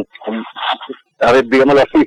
a 1.20 1.32
ver, 1.32 1.44
digámoslo 1.46 1.82
así, 1.82 2.06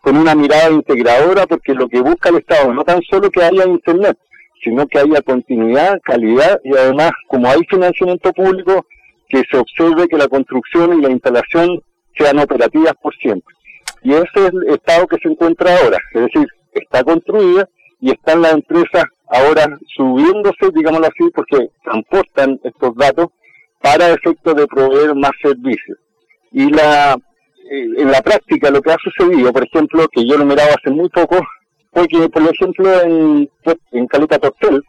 con 0.00 0.16
una 0.16 0.34
mirada 0.34 0.70
integradora 0.70 1.46
porque 1.46 1.74
lo 1.74 1.88
que 1.88 2.00
busca 2.00 2.30
el 2.30 2.36
Estado 2.36 2.72
no 2.72 2.82
tan 2.82 3.02
solo 3.02 3.30
que 3.30 3.42
haya 3.42 3.66
Internet, 3.66 4.16
sino 4.64 4.86
que 4.86 4.98
haya 4.98 5.20
continuidad, 5.22 6.00
calidad 6.02 6.58
y 6.64 6.74
además, 6.74 7.12
como 7.28 7.48
hay 7.48 7.60
financiamiento 7.68 8.32
público, 8.32 8.86
que 9.28 9.42
se 9.50 9.58
observe 9.58 10.08
que 10.08 10.16
la 10.16 10.28
construcción 10.28 10.98
y 10.98 11.02
la 11.02 11.10
instalación 11.10 11.80
sean 12.16 12.38
operativas 12.38 12.94
por 13.02 13.14
siempre. 13.16 13.54
Y 14.02 14.12
ese 14.12 14.24
es 14.34 14.50
el 14.50 14.74
estado 14.74 15.06
que 15.06 15.18
se 15.22 15.28
encuentra 15.28 15.76
ahora, 15.78 15.98
es 16.14 16.22
decir, 16.22 16.46
está 16.72 17.04
construida 17.04 17.68
y 18.00 18.10
están 18.10 18.42
las 18.42 18.54
empresas 18.54 19.04
ahora 19.28 19.78
subiéndose, 19.96 20.70
digámoslo 20.74 21.06
así, 21.06 21.30
porque 21.34 21.70
transportan 21.82 22.60
estos 22.64 22.94
datos 22.96 23.28
para 23.80 24.10
efecto 24.10 24.54
de 24.54 24.66
proveer 24.66 25.14
más 25.14 25.32
servicios. 25.42 25.98
Y 26.52 26.70
la 26.70 27.16
eh, 27.70 27.86
en 27.96 28.10
la 28.10 28.20
práctica 28.20 28.70
lo 28.70 28.82
que 28.82 28.92
ha 28.92 28.96
sucedido, 29.02 29.52
por 29.52 29.64
ejemplo, 29.64 30.06
que 30.12 30.26
yo 30.26 30.36
lo 30.36 30.44
miraba 30.44 30.74
hace 30.74 30.90
muy 30.90 31.08
poco, 31.08 31.38
fue 31.94 32.08
que, 32.08 32.28
por 32.28 32.42
ejemplo, 32.42 33.02
en, 33.02 33.48
pues, 33.62 33.76
en 33.92 34.06
Caleta 34.08 34.38
Tortel, 34.38 34.82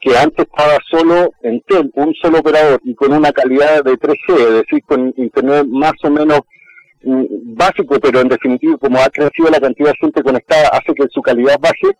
que 0.00 0.16
antes 0.16 0.46
estaba 0.46 0.76
solo 0.90 1.32
en 1.42 1.60
TEL, 1.62 1.90
un 1.94 2.14
solo 2.14 2.38
operador, 2.38 2.80
y 2.84 2.94
con 2.94 3.12
una 3.12 3.32
calidad 3.32 3.82
de 3.82 3.92
3G, 3.92 4.38
es 4.38 4.52
decir, 4.52 4.82
con 4.86 5.12
internet 5.16 5.66
más 5.66 5.94
o 6.02 6.10
menos 6.10 6.40
mm, 7.02 7.24
básico, 7.56 7.98
pero 8.00 8.20
en 8.20 8.28
definitiva, 8.28 8.76
como 8.76 8.98
ha 8.98 9.08
crecido 9.08 9.50
la 9.50 9.60
cantidad 9.60 9.90
de 9.90 9.98
gente 10.00 10.22
conectada, 10.22 10.68
hace 10.68 10.94
que 10.94 11.08
su 11.10 11.22
calidad 11.22 11.58
baje. 11.58 11.96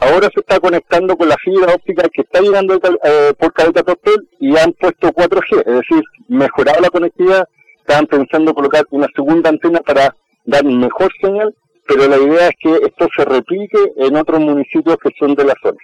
Ahora 0.00 0.28
se 0.32 0.40
está 0.40 0.60
conectando 0.60 1.16
con 1.16 1.28
la 1.28 1.36
fibra 1.42 1.74
óptica 1.74 2.08
que 2.12 2.22
está 2.22 2.40
llegando 2.40 2.74
eh, 2.74 3.32
por 3.36 3.52
Caleta 3.52 3.82
Tortel 3.82 4.28
y 4.38 4.56
han 4.56 4.72
puesto 4.72 5.08
4G, 5.08 5.58
es 5.58 5.74
decir, 5.74 6.02
mejorado 6.28 6.80
la 6.80 6.90
conectividad. 6.90 7.48
Estaban 7.80 8.06
pensando 8.06 8.54
colocar 8.54 8.84
una 8.90 9.08
segunda 9.14 9.50
antena 9.50 9.80
para 9.80 10.14
dar 10.44 10.64
mejor 10.64 11.10
señal, 11.20 11.54
pero 11.88 12.06
la 12.06 12.18
idea 12.18 12.48
es 12.48 12.54
que 12.60 12.74
esto 12.86 13.08
se 13.16 13.24
replique 13.24 13.78
en 13.96 14.14
otros 14.14 14.40
municipios 14.40 14.98
que 15.02 15.08
son 15.18 15.34
de 15.34 15.44
la 15.44 15.54
zona. 15.62 15.78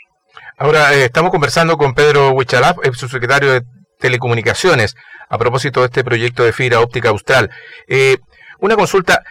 Ahora, 0.58 0.94
eh, 0.94 1.06
estamos 1.06 1.30
conversando 1.30 1.78
con 1.78 1.94
Pedro 1.94 2.32
Huichalaf, 2.32 2.76
subsecretario 2.92 3.52
de 3.52 3.62
Telecomunicaciones, 3.98 4.94
a 5.30 5.38
propósito 5.38 5.80
de 5.80 5.86
este 5.86 6.04
proyecto 6.04 6.44
de 6.44 6.52
fibra 6.52 6.80
óptica 6.80 7.08
austral. 7.08 7.50
Eh, 7.88 8.18
una 8.60 8.76
consulta, 8.76 9.22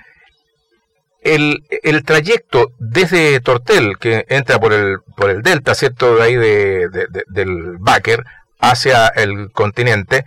el, 1.22 1.60
el, 1.84 2.04
trayecto 2.04 2.72
desde 2.80 3.40
Tortel, 3.40 3.98
que 4.00 4.26
entra 4.28 4.60
por 4.60 4.74
el, 4.74 4.98
por 5.16 5.30
el 5.30 5.44
delta, 5.44 5.76
¿cierto? 5.76 6.16
De 6.16 6.24
ahí 6.24 6.36
de, 6.36 6.90
del 7.28 7.78
Báquer 7.78 8.24
hacia 8.60 9.08
el 9.10 9.52
continente, 9.52 10.26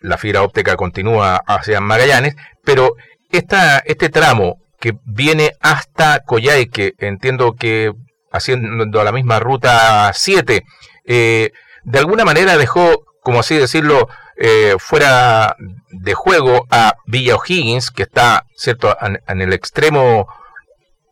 la 0.00 0.16
fibra 0.16 0.42
óptica 0.42 0.76
continúa 0.76 1.42
hacia 1.46 1.80
Magallanes, 1.80 2.36
pero 2.64 2.94
esta, 3.30 3.80
este 3.80 4.08
tramo 4.08 4.65
que 4.86 4.96
viene 5.04 5.56
hasta 5.60 6.20
Coyhaique, 6.20 6.94
entiendo 6.98 7.56
que 7.58 7.92
haciendo 8.30 9.02
la 9.02 9.10
misma 9.10 9.40
ruta 9.40 10.12
7, 10.14 10.62
eh, 11.06 11.50
de 11.82 11.98
alguna 11.98 12.24
manera 12.24 12.56
dejó, 12.56 13.04
como 13.20 13.40
así 13.40 13.56
decirlo, 13.56 14.08
eh, 14.36 14.76
fuera 14.78 15.56
de 15.90 16.14
juego 16.14 16.68
a 16.70 16.94
Villa 17.04 17.34
O'Higgins, 17.34 17.90
que 17.90 18.04
está 18.04 18.44
cierto 18.54 18.96
en, 19.00 19.40
el 19.40 19.52
extremo 19.52 20.28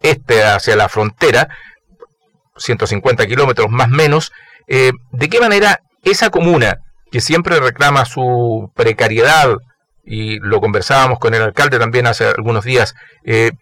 este 0.01 0.45
hacia 0.45 0.77
la 0.77 0.89
frontera, 0.89 1.49
150 2.57 3.27
kilómetros 3.27 3.71
más 3.71 3.89
menos. 3.89 4.31
Eh, 4.69 4.93
¿De 5.11 5.29
qué 5.29 5.41
manera 5.41 5.81
esa 6.05 6.31
comuna, 6.31 6.79
que 7.11 7.21
siempre 7.21 7.59
reclama 7.59 8.05
su 8.05 8.71
precariedad, 8.77 9.57
y 10.05 10.39
lo 10.41 10.61
conversábamos 10.61 11.19
con 11.19 11.35
el 11.35 11.43
alcalde 11.43 11.79
también 11.79 12.07
hace 12.07 12.27
algunos 12.27 12.65
días, 12.65 12.95
eh, 13.25 13.53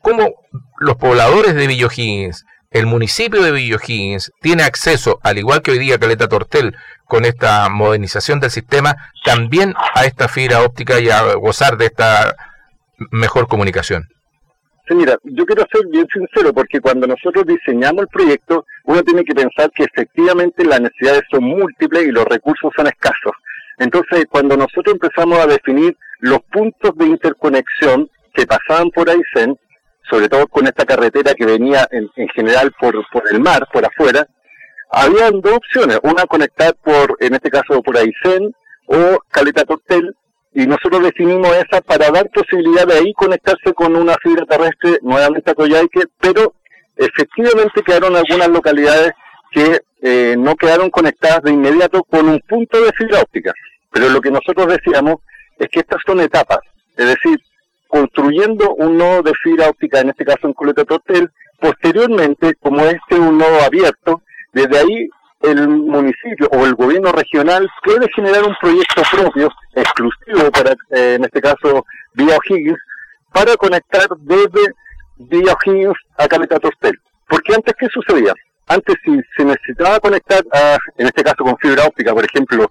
cómo 0.00 0.34
los 0.78 0.96
pobladores 0.96 1.54
de 1.54 1.84
O'Higgins 1.84 2.44
el 2.70 2.86
municipio 2.86 3.42
de 3.42 3.50
Villogins 3.50 4.30
tiene 4.40 4.62
acceso, 4.62 5.18
al 5.22 5.38
igual 5.38 5.62
que 5.62 5.70
hoy 5.70 5.78
día 5.78 5.98
Caleta 5.98 6.28
Tortel, 6.28 6.76
con 7.06 7.24
esta 7.24 7.68
modernización 7.70 8.40
del 8.40 8.50
sistema, 8.50 8.94
también 9.24 9.74
a 9.94 10.04
esta 10.04 10.28
fibra 10.28 10.62
óptica 10.62 11.00
y 11.00 11.08
a 11.08 11.34
gozar 11.34 11.78
de 11.78 11.86
esta 11.86 12.36
mejor 13.10 13.48
comunicación. 13.48 14.04
Sí, 14.86 14.94
mira, 14.94 15.16
yo 15.22 15.44
quiero 15.46 15.66
ser 15.70 15.86
bien 15.90 16.06
sincero 16.12 16.52
porque 16.52 16.80
cuando 16.80 17.06
nosotros 17.06 17.46
diseñamos 17.46 18.02
el 18.02 18.08
proyecto, 18.08 18.66
uno 18.84 19.02
tiene 19.02 19.24
que 19.24 19.34
pensar 19.34 19.70
que 19.74 19.84
efectivamente 19.84 20.64
las 20.64 20.80
necesidades 20.80 21.22
son 21.30 21.44
múltiples 21.44 22.06
y 22.06 22.10
los 22.10 22.24
recursos 22.24 22.70
son 22.76 22.86
escasos. 22.86 23.32
Entonces, 23.78 24.26
cuando 24.30 24.56
nosotros 24.56 24.94
empezamos 24.94 25.38
a 25.38 25.46
definir 25.46 25.96
los 26.20 26.40
puntos 26.50 26.96
de 26.96 27.06
interconexión 27.06 28.10
que 28.34 28.46
pasaban 28.46 28.90
por 28.90 29.08
Aysén, 29.08 29.58
sobre 30.10 30.28
todo 30.28 30.46
con 30.48 30.66
esta 30.66 30.84
carretera 30.84 31.34
que 31.34 31.46
venía 31.46 31.86
en, 31.90 32.08
general 32.34 32.72
por, 32.80 32.94
por 33.10 33.22
el 33.30 33.40
mar, 33.40 33.68
por 33.72 33.84
afuera, 33.84 34.26
habían 34.90 35.40
dos 35.40 35.54
opciones, 35.54 36.00
una 36.02 36.24
conectar 36.24 36.74
por, 36.82 37.16
en 37.20 37.34
este 37.34 37.50
caso 37.50 37.82
por 37.82 37.96
Aysén 37.96 38.52
o 38.86 39.18
Caleta 39.30 39.64
Tortel, 39.64 40.14
y 40.54 40.66
nosotros 40.66 41.02
definimos 41.02 41.54
esa 41.56 41.80
para 41.82 42.10
dar 42.10 42.30
posibilidad 42.30 42.86
de 42.86 42.94
ahí 42.94 43.12
conectarse 43.12 43.74
con 43.74 43.94
una 43.94 44.16
fibra 44.22 44.44
terrestre 44.46 44.98
nuevamente 45.02 45.50
a 45.50 45.54
Coyhaique, 45.54 46.04
pero 46.18 46.54
efectivamente 46.96 47.82
quedaron 47.82 48.16
algunas 48.16 48.48
localidades 48.48 49.12
que 49.50 49.80
eh, 50.02 50.36
no 50.38 50.54
quedaron 50.56 50.90
conectadas 50.90 51.42
de 51.42 51.52
inmediato 51.52 52.02
con 52.04 52.28
un 52.28 52.40
punto 52.40 52.80
de 52.80 52.92
fibra 52.92 53.20
óptica. 53.20 53.52
Pero 53.90 54.08
lo 54.10 54.20
que 54.20 54.30
nosotros 54.30 54.66
decíamos 54.68 55.16
es 55.58 55.68
que 55.68 55.80
estas 55.80 56.00
son 56.06 56.20
etapas, 56.20 56.60
es 56.96 57.06
decir, 57.06 57.38
construyendo 57.88 58.74
un 58.74 58.96
nodo 58.96 59.22
de 59.22 59.32
fibra 59.42 59.68
óptica, 59.68 60.00
en 60.00 60.10
este 60.10 60.24
caso 60.24 60.46
en 60.46 60.52
Coleta 60.52 60.82
Hotel, 60.82 61.30
posteriormente, 61.58 62.54
como 62.60 62.80
este 62.84 63.14
es 63.14 63.18
un 63.18 63.38
nodo 63.38 63.60
abierto, 63.62 64.22
desde 64.52 64.78
ahí 64.78 65.08
el 65.40 65.68
municipio 65.68 66.48
o 66.52 66.66
el 66.66 66.74
gobierno 66.74 67.12
regional 67.12 67.68
puede 67.84 68.08
generar 68.14 68.44
un 68.44 68.54
proyecto 68.60 69.02
propio, 69.10 69.48
exclusivo 69.74 70.50
para, 70.50 70.72
eh, 70.90 71.14
en 71.14 71.24
este 71.24 71.40
caso, 71.40 71.84
Vía 72.14 72.36
O'Higgins, 72.36 72.78
para 73.32 73.56
conectar 73.56 74.06
desde 74.18 74.72
Vía 75.16 75.54
O'Higgins 75.54 75.96
a 76.16 76.28
Caleta 76.28 76.58
Tostel. 76.58 76.98
Porque 77.28 77.54
antes, 77.54 77.74
¿qué 77.78 77.86
sucedía? 77.88 78.34
Antes, 78.68 78.96
si 79.04 79.18
se 79.36 79.44
necesitaba 79.44 79.98
conectar, 80.00 80.42
a, 80.52 80.76
en 80.98 81.06
este 81.06 81.22
caso 81.22 81.38
con 81.38 81.56
fibra 81.58 81.84
óptica, 81.86 82.12
por 82.12 82.24
ejemplo, 82.24 82.70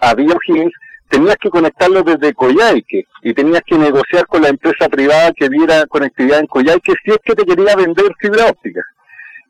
a 0.00 0.12
O'Higgins, 0.12 0.72
tenías 1.08 1.36
que 1.36 1.48
conectarlo 1.48 2.02
desde 2.02 2.34
Coyhaique 2.34 3.06
y 3.22 3.34
tenías 3.34 3.62
que 3.66 3.78
negociar 3.78 4.26
con 4.26 4.42
la 4.42 4.48
empresa 4.48 4.88
privada 4.88 5.32
que 5.32 5.48
diera 5.48 5.86
conectividad 5.86 6.40
en 6.40 6.46
Coyhaique 6.46 6.94
si 7.04 7.10
es 7.12 7.18
que 7.24 7.34
te 7.34 7.44
quería 7.44 7.76
vender 7.76 8.06
fibra 8.20 8.46
óptica. 8.46 8.82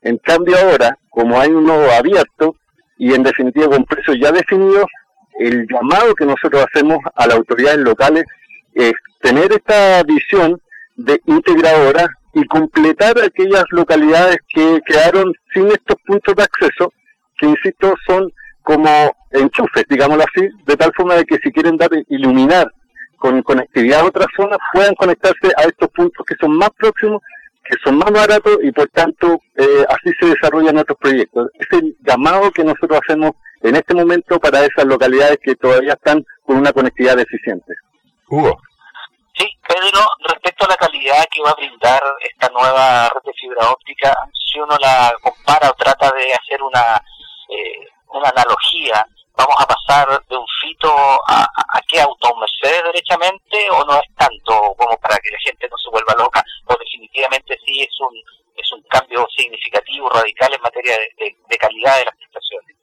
En 0.01 0.17
cambio 0.17 0.57
ahora, 0.57 0.97
como 1.09 1.39
hay 1.39 1.49
un 1.49 1.65
nodo 1.65 1.91
abierto 1.91 2.55
y 2.97 3.13
en 3.13 3.23
definitiva 3.23 3.67
con 3.67 3.85
precios 3.85 4.17
ya 4.21 4.31
definidos, 4.31 4.85
el 5.39 5.67
llamado 5.67 6.13
que 6.15 6.25
nosotros 6.25 6.65
hacemos 6.65 6.99
a 7.15 7.27
las 7.27 7.37
autoridades 7.37 7.79
locales 7.79 8.23
es 8.73 8.93
tener 9.21 9.51
esta 9.51 10.03
visión 10.03 10.61
de 10.95 11.19
integradora 11.25 12.07
y 12.33 12.45
completar 12.45 13.15
aquellas 13.19 13.63
localidades 13.71 14.37
que 14.53 14.81
quedaron 14.85 15.33
sin 15.53 15.67
estos 15.67 15.95
puntos 16.05 16.35
de 16.35 16.43
acceso, 16.43 16.93
que 17.37 17.47
insisto 17.47 17.93
son 18.07 18.31
como 18.61 19.15
enchufes, 19.31 19.85
digámoslo 19.89 20.23
así, 20.23 20.47
de 20.65 20.77
tal 20.77 20.91
forma 20.95 21.15
de 21.15 21.25
que 21.25 21.37
si 21.43 21.51
quieren 21.51 21.77
dar 21.77 21.89
iluminar 22.07 22.71
con 23.17 23.41
conectividad 23.41 24.01
a 24.01 24.05
otras 24.05 24.27
zonas, 24.35 24.57
puedan 24.73 24.95
conectarse 24.95 25.47
a 25.57 25.63
estos 25.63 25.89
puntos 25.89 26.25
que 26.25 26.35
son 26.39 26.57
más 26.57 26.69
próximos, 26.77 27.21
que 27.63 27.75
son 27.83 27.97
más 27.97 28.11
baratos 28.11 28.57
y 28.63 28.71
por 28.71 28.87
tanto 28.89 29.41
eh, 29.55 29.85
así 29.89 30.11
se 30.19 30.27
desarrollan 30.27 30.77
otros 30.77 30.97
proyectos. 30.99 31.49
Es 31.53 31.67
el 31.71 31.95
llamado 32.01 32.51
que 32.51 32.63
nosotros 32.63 32.99
hacemos 33.03 33.31
en 33.61 33.75
este 33.75 33.93
momento 33.93 34.39
para 34.39 34.65
esas 34.65 34.85
localidades 34.85 35.37
que 35.43 35.55
todavía 35.55 35.93
están 35.93 36.25
con 36.43 36.57
una 36.57 36.71
conectividad 36.71 37.17
deficiente. 37.17 37.73
Hugo. 38.29 38.57
Sí, 39.39 39.47
Pedro, 39.65 40.01
respecto 40.27 40.65
a 40.65 40.67
la 40.67 40.75
calidad 40.75 41.25
que 41.31 41.41
va 41.41 41.51
a 41.51 41.55
brindar 41.55 42.03
esta 42.19 42.49
nueva 42.49 43.07
red 43.07 43.21
de 43.23 43.33
fibra 43.39 43.71
óptica, 43.71 44.13
si 44.33 44.59
uno 44.59 44.75
la 44.81 45.13
compara 45.21 45.69
o 45.69 45.73
trata 45.75 46.11
de 46.11 46.33
hacer 46.33 46.61
una 46.61 47.01
eh, 47.47 47.87
una 48.09 48.27
analogía, 48.35 49.05
vamos 49.37 49.55
a 49.59 49.65
pasar 49.65 50.21
de 50.27 50.35
un 50.35 50.45
fito 50.61 50.91
a, 50.93 51.43
a, 51.43 51.81
qué 51.87 52.01
auto, 52.01 52.33
un 52.33 52.45
derechamente 52.83 53.69
o 53.71 53.85
no 53.85 53.95
es 53.95 54.13
tanto 54.17 54.75
como 54.77 54.97
para 54.97 55.17
que 55.19 55.31
la 55.31 55.39
gente 55.39 55.69
no 55.69 55.77
se 55.77 55.89
vuelva 55.89 56.21
loca 56.21 56.43
o 56.65 56.75
definitivamente 56.77 57.57
sí 57.65 57.81
es 57.81 57.99
un 58.01 58.13
es 58.57 58.71
un 58.73 58.81
cambio 58.89 59.25
significativo, 59.37 60.09
radical 60.09 60.53
en 60.53 60.61
materia 60.61 60.97
de, 61.17 61.57
calidad 61.57 61.97
de 61.97 62.05
las 62.05 62.15
prestaciones. 62.17 62.75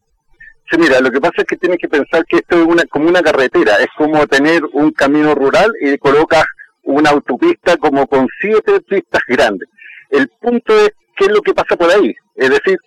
Sí, 0.70 0.78
mira, 0.78 1.00
lo 1.00 1.10
que 1.10 1.20
pasa 1.20 1.34
es 1.38 1.44
que 1.44 1.56
tienes 1.56 1.78
que 1.78 1.88
pensar 1.88 2.24
que 2.26 2.36
esto 2.36 2.56
es 2.56 2.66
una, 2.66 2.84
como 2.86 3.08
una 3.08 3.22
carretera, 3.22 3.76
es 3.76 3.88
como 3.96 4.26
tener 4.26 4.62
un 4.72 4.90
camino 4.90 5.34
rural 5.34 5.72
y 5.80 5.96
colocas 5.98 6.44
una 6.82 7.10
autopista 7.10 7.76
como 7.76 8.06
con 8.06 8.26
siete 8.40 8.80
pistas 8.80 9.22
grandes. 9.28 9.68
El 10.10 10.28
punto 10.40 10.76
es 10.76 10.90
qué 11.16 11.26
es 11.26 11.30
lo 11.30 11.40
que 11.40 11.54
pasa 11.54 11.76
por 11.76 11.90
ahí, 11.90 12.14
es 12.34 12.50
decir, 12.50 12.78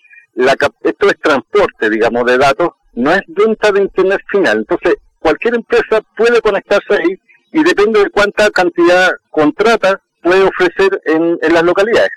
esto 0.83 1.07
es 1.09 1.19
transporte, 1.19 1.89
digamos, 1.89 2.25
de 2.25 2.38
datos, 2.38 2.69
no 2.93 3.12
es 3.12 3.21
venta 3.27 3.71
de 3.71 3.81
Internet 3.81 4.21
final. 4.29 4.59
Entonces, 4.59 4.95
cualquier 5.19 5.55
empresa 5.55 6.01
puede 6.15 6.41
conectarse 6.41 6.93
ahí 6.93 7.19
y 7.51 7.63
depende 7.63 8.03
de 8.03 8.09
cuánta 8.09 8.50
cantidad 8.51 9.12
contrata, 9.29 10.01
puede 10.21 10.43
ofrecer 10.43 11.01
en, 11.05 11.38
las 11.53 11.63
localidades. 11.63 12.12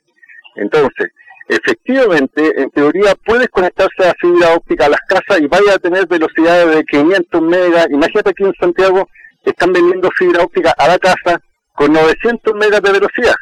Entonces, 0.57 1.11
efectivamente, 1.49 2.63
en 2.63 2.71
teoría, 2.71 3.15
puedes 3.25 3.49
conectarse 3.49 4.09
a 4.09 4.15
fibra 4.21 4.55
óptica 4.55 4.87
a 4.87 4.91
las 4.91 5.01
casas 5.01 5.41
y 5.41 5.47
vaya 5.47 5.75
a 5.75 5.79
tener 5.79 6.07
velocidades 6.07 6.77
de 6.77 6.85
500 6.85 7.43
megas. 7.43 7.87
Imagínate 7.91 8.31
aquí 8.31 8.45
en 8.45 8.55
Santiago 8.61 9.09
están 9.45 9.73
vendiendo 9.73 10.09
fibra 10.17 10.45
óptica 10.45 10.75
a 10.79 10.89
la 10.89 10.99
casa 10.99 11.41
con 11.75 11.93
900 11.93 12.55
megas 12.55 12.83
de 12.83 12.93
velocidad, 12.93 13.35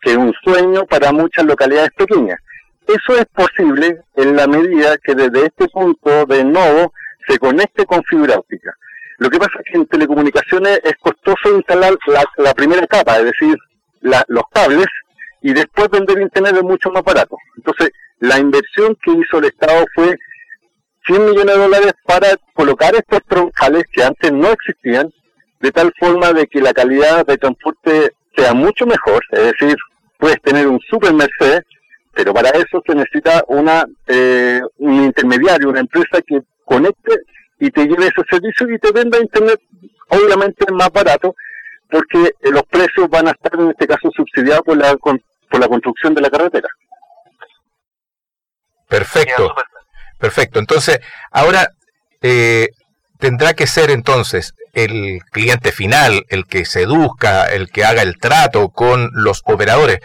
que 0.00 0.12
es 0.12 0.16
un 0.16 0.32
sueño 0.44 0.86
para 0.86 1.12
muchas 1.12 1.44
localidades 1.44 1.90
pequeñas. 1.96 2.38
Eso 2.86 3.18
es 3.18 3.26
posible 3.26 4.00
en 4.16 4.36
la 4.36 4.46
medida 4.46 4.96
que 4.98 5.14
desde 5.14 5.46
este 5.46 5.68
punto 5.68 6.26
de 6.26 6.44
nodo 6.44 6.92
se 7.28 7.38
conecte 7.38 7.84
con 7.84 8.02
fibra 8.04 8.36
óptica. 8.36 8.74
Lo 9.18 9.28
que 9.28 9.38
pasa 9.38 9.52
es 9.58 9.70
que 9.70 9.78
en 9.78 9.86
telecomunicaciones 9.86 10.80
es 10.82 10.94
costoso 10.98 11.54
instalar 11.54 11.94
la, 12.38 12.54
primera 12.54 12.82
etapa, 12.82 13.18
es 13.18 13.24
decir, 13.26 13.54
los 14.00 14.44
cables, 14.50 14.86
y 15.42 15.52
después 15.52 15.88
vender 15.90 16.20
internet 16.20 16.56
es 16.56 16.62
mucho 16.62 16.90
más 16.90 17.02
barato. 17.02 17.36
Entonces, 17.56 17.90
la 18.18 18.38
inversión 18.38 18.96
que 19.02 19.12
hizo 19.12 19.38
el 19.38 19.46
Estado 19.46 19.84
fue 19.94 20.16
100 21.06 21.24
millones 21.24 21.56
de 21.56 21.62
dólares 21.62 21.92
para 22.04 22.28
colocar 22.54 22.94
estos 22.94 23.20
troncales 23.26 23.84
que 23.92 24.04
antes 24.04 24.32
no 24.32 24.48
existían, 24.50 25.10
de 25.60 25.72
tal 25.72 25.92
forma 25.98 26.32
de 26.32 26.46
que 26.46 26.60
la 26.60 26.72
calidad 26.72 27.26
de 27.26 27.38
transporte 27.38 28.12
sea 28.36 28.54
mucho 28.54 28.86
mejor, 28.86 29.22
es 29.32 29.52
decir, 29.52 29.76
puedes 30.18 30.40
tener 30.42 30.66
un 30.66 30.78
super 30.88 31.12
Mercedes, 31.12 31.62
pero 32.14 32.34
para 32.34 32.50
eso 32.50 32.82
se 32.86 32.94
necesita 32.94 33.44
una 33.48 33.84
eh, 34.06 34.60
un 34.78 35.04
intermediario, 35.04 35.70
una 35.70 35.80
empresa 35.80 36.20
que 36.26 36.42
conecte 36.64 37.14
y 37.58 37.70
te 37.70 37.86
lleve 37.86 38.06
ese 38.06 38.22
servicio 38.28 38.70
y 38.70 38.78
te 38.78 38.92
venda 38.92 39.18
internet 39.18 39.60
obviamente 40.08 40.70
más 40.72 40.90
barato 40.92 41.34
porque 41.90 42.32
los 42.42 42.62
precios 42.64 43.08
van 43.08 43.28
a 43.28 43.32
estar 43.32 43.52
en 43.58 43.70
este 43.70 43.86
caso 43.86 44.10
subsidiados 44.14 44.62
por 44.62 44.76
la 44.76 44.96
por 45.50 45.60
la 45.60 45.68
construcción 45.68 46.14
de 46.14 46.20
la 46.22 46.30
carretera. 46.30 46.68
Perfecto. 48.88 49.54
Perfecto. 50.18 50.58
Entonces, 50.58 51.00
ahora 51.30 51.70
eh, 52.20 52.68
tendrá 53.18 53.54
que 53.54 53.66
ser 53.66 53.90
entonces 53.90 54.54
el 54.72 55.20
cliente 55.30 55.72
final, 55.72 56.24
el 56.28 56.46
que 56.46 56.64
seduzca, 56.64 57.46
el 57.46 57.70
que 57.70 57.84
haga 57.84 58.02
el 58.02 58.18
trato 58.18 58.68
con 58.68 59.10
los 59.12 59.42
operadores. 59.44 59.98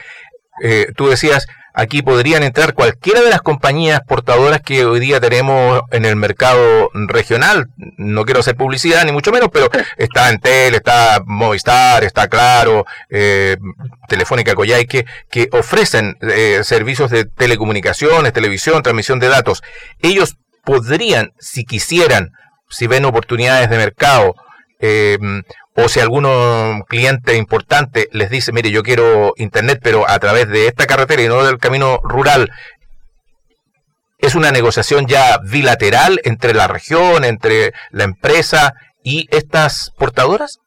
Eh, 0.64 0.88
tú 0.96 1.08
decías, 1.08 1.48
aquí 1.76 2.02
podrían 2.02 2.42
entrar 2.44 2.74
cualquiera 2.74 3.22
de 3.22 3.30
las 3.30 3.42
compañías 3.42 4.00
portadoras 4.08 4.62
que 4.62 4.86
hoy 4.86 5.00
día 5.00 5.20
tenemos 5.20 5.82
en 5.92 6.06
el 6.06 6.16
mercado 6.16 6.90
regional. 6.94 7.68
No 7.98 8.26
quiero 8.26 8.40
hacer 8.40 8.56
publicidad, 8.56 9.04
ni 9.04 9.12
mucho 9.12 9.32
menos, 9.32 9.50
pero 9.52 9.70
está 9.98 10.30
Entel, 10.30 10.76
está 10.76 11.22
Movistar, 11.26 12.04
está 12.04 12.28
Claro, 12.28 12.86
eh, 13.10 13.58
Telefónica 14.08 14.56
Coyhaique, 14.56 15.06
que 15.30 15.50
ofrecen 15.52 16.18
eh, 16.22 16.62
servicios 16.64 17.12
de 17.12 17.26
telecomunicaciones, 17.26 18.34
televisión, 18.34 18.82
transmisión 18.82 19.20
de 19.20 19.28
datos. 19.28 19.62
Ellos 20.02 20.38
podrían, 20.64 21.34
si 21.40 21.66
quisieran, 21.66 22.32
si 22.70 22.88
ven 22.88 23.06
oportunidades 23.06 23.70
de 23.70 23.78
mercado, 23.78 24.36
eh, 24.80 25.18
o 25.76 25.90
si 25.90 26.00
alguno 26.00 26.86
cliente 26.88 27.36
importante 27.36 28.08
les 28.14 28.30
dice, 28.30 28.54
mire, 28.54 28.72
yo 28.72 28.82
quiero 28.82 29.34
internet, 29.36 29.80
pero 29.84 30.10
a 30.10 30.18
través 30.20 30.48
de 30.48 30.68
esta 30.68 30.86
carretera 30.86 31.22
y 31.22 31.28
no 31.28 31.44
del 31.44 31.58
camino 31.58 32.00
rural, 32.02 32.50
es 34.20 34.36
una 34.36 34.52
negociación 34.52 35.06
ya 35.06 35.38
bilateral 35.40 36.20
entre 36.24 36.54
la 36.54 36.68
región, 36.68 37.26
entre 37.26 37.74
la 37.92 38.06
empresa 38.06 38.74
y 39.04 39.28
estas 39.32 39.92
portadoras? 39.98 40.60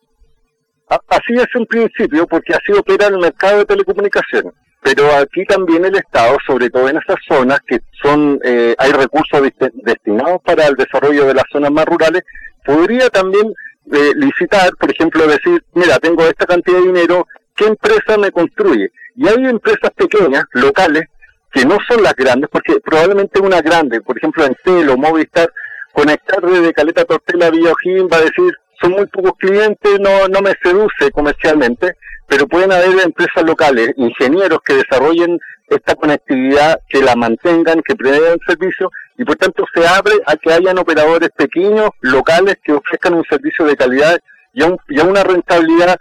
Así 0.89 1.35
es 1.35 1.49
en 1.55 1.67
principio, 1.67 2.27
porque 2.27 2.55
así 2.55 2.73
opera 2.73 3.07
el 3.07 3.19
mercado 3.19 3.59
de 3.59 3.65
telecomunicaciones. 3.65 4.53
Pero 4.83 5.13
aquí 5.17 5.45
también 5.45 5.85
el 5.85 5.97
Estado, 5.97 6.37
sobre 6.47 6.71
todo 6.71 6.89
en 6.89 6.99
esas 6.99 7.17
zonas 7.27 7.61
que 7.67 7.81
son, 8.03 8.39
eh, 8.45 8.75
hay 8.79 8.93
recursos 8.93 9.43
destinados 9.73 10.41
para 10.45 10.67
el 10.67 10.75
desarrollo 10.75 11.27
de 11.27 11.35
las 11.35 11.45
zonas 11.51 11.73
más 11.73 11.85
rurales, 11.85 12.23
podría 12.65 13.09
también 13.11 13.53
eh, 13.93 14.13
licitar, 14.17 14.71
por 14.79 14.91
ejemplo, 14.91 15.27
decir, 15.27 15.63
mira, 15.75 15.99
tengo 15.99 16.25
esta 16.25 16.47
cantidad 16.47 16.79
de 16.79 16.87
dinero, 16.87 17.27
¿qué 17.55 17.67
empresa 17.67 18.17
me 18.19 18.31
construye? 18.31 18.91
Y 19.17 19.29
hay 19.29 19.47
empresas 19.47 19.91
pequeñas, 19.97 20.45
locales, 20.53 21.05
que 21.53 21.65
no 21.65 21.79
son 21.89 22.03
las 22.03 22.15
grandes, 22.15 22.49
porque 22.51 22.79
probablemente 22.81 23.41
una 23.41 23.61
grande, 23.61 24.01
por 24.01 24.17
ejemplo, 24.19 24.45
en 24.45 24.89
o 24.89 24.97
Movistar, 24.97 25.51
conectar 25.93 26.41
desde 26.41 26.73
Caleta 26.73 27.05
Tortela 27.05 27.47
a 27.47 27.51
Villa 27.51 27.73
va 28.13 28.17
a 28.19 28.21
decir, 28.21 28.53
son 28.81 28.93
muy 28.93 29.07
pocos 29.07 29.33
clientes, 29.39 29.99
no, 30.01 30.29
no 30.29 30.41
me 30.41 30.55
seduce 30.63 31.11
comercialmente, 31.13 31.95
pero 32.27 32.47
pueden 32.47 32.73
haber 32.73 32.91
empresas 33.05 33.43
locales, 33.45 33.95
ingenieros 33.97 34.61
que 34.65 34.75
desarrollen 34.75 35.41
esta 35.69 35.95
conectividad, 35.95 36.81
que 36.89 37.03
la 37.03 37.15
mantengan, 37.15 37.83
que 37.83 37.95
el 37.99 38.39
servicio 38.47 38.91
y 39.17 39.25
por 39.25 39.37
tanto 39.37 39.65
se 39.75 39.87
abre 39.87 40.15
a 40.27 40.37
que 40.37 40.53
hayan 40.53 40.79
operadores 40.79 41.31
pequeños, 41.37 41.91
locales, 42.01 42.57
que 42.63 42.73
ofrezcan 42.73 43.15
un 43.15 43.25
servicio 43.25 43.65
de 43.65 43.77
calidad 43.77 44.19
y 44.55 44.63
a, 44.63 45.05
una 45.05 45.25
rentabilidad 45.25 45.97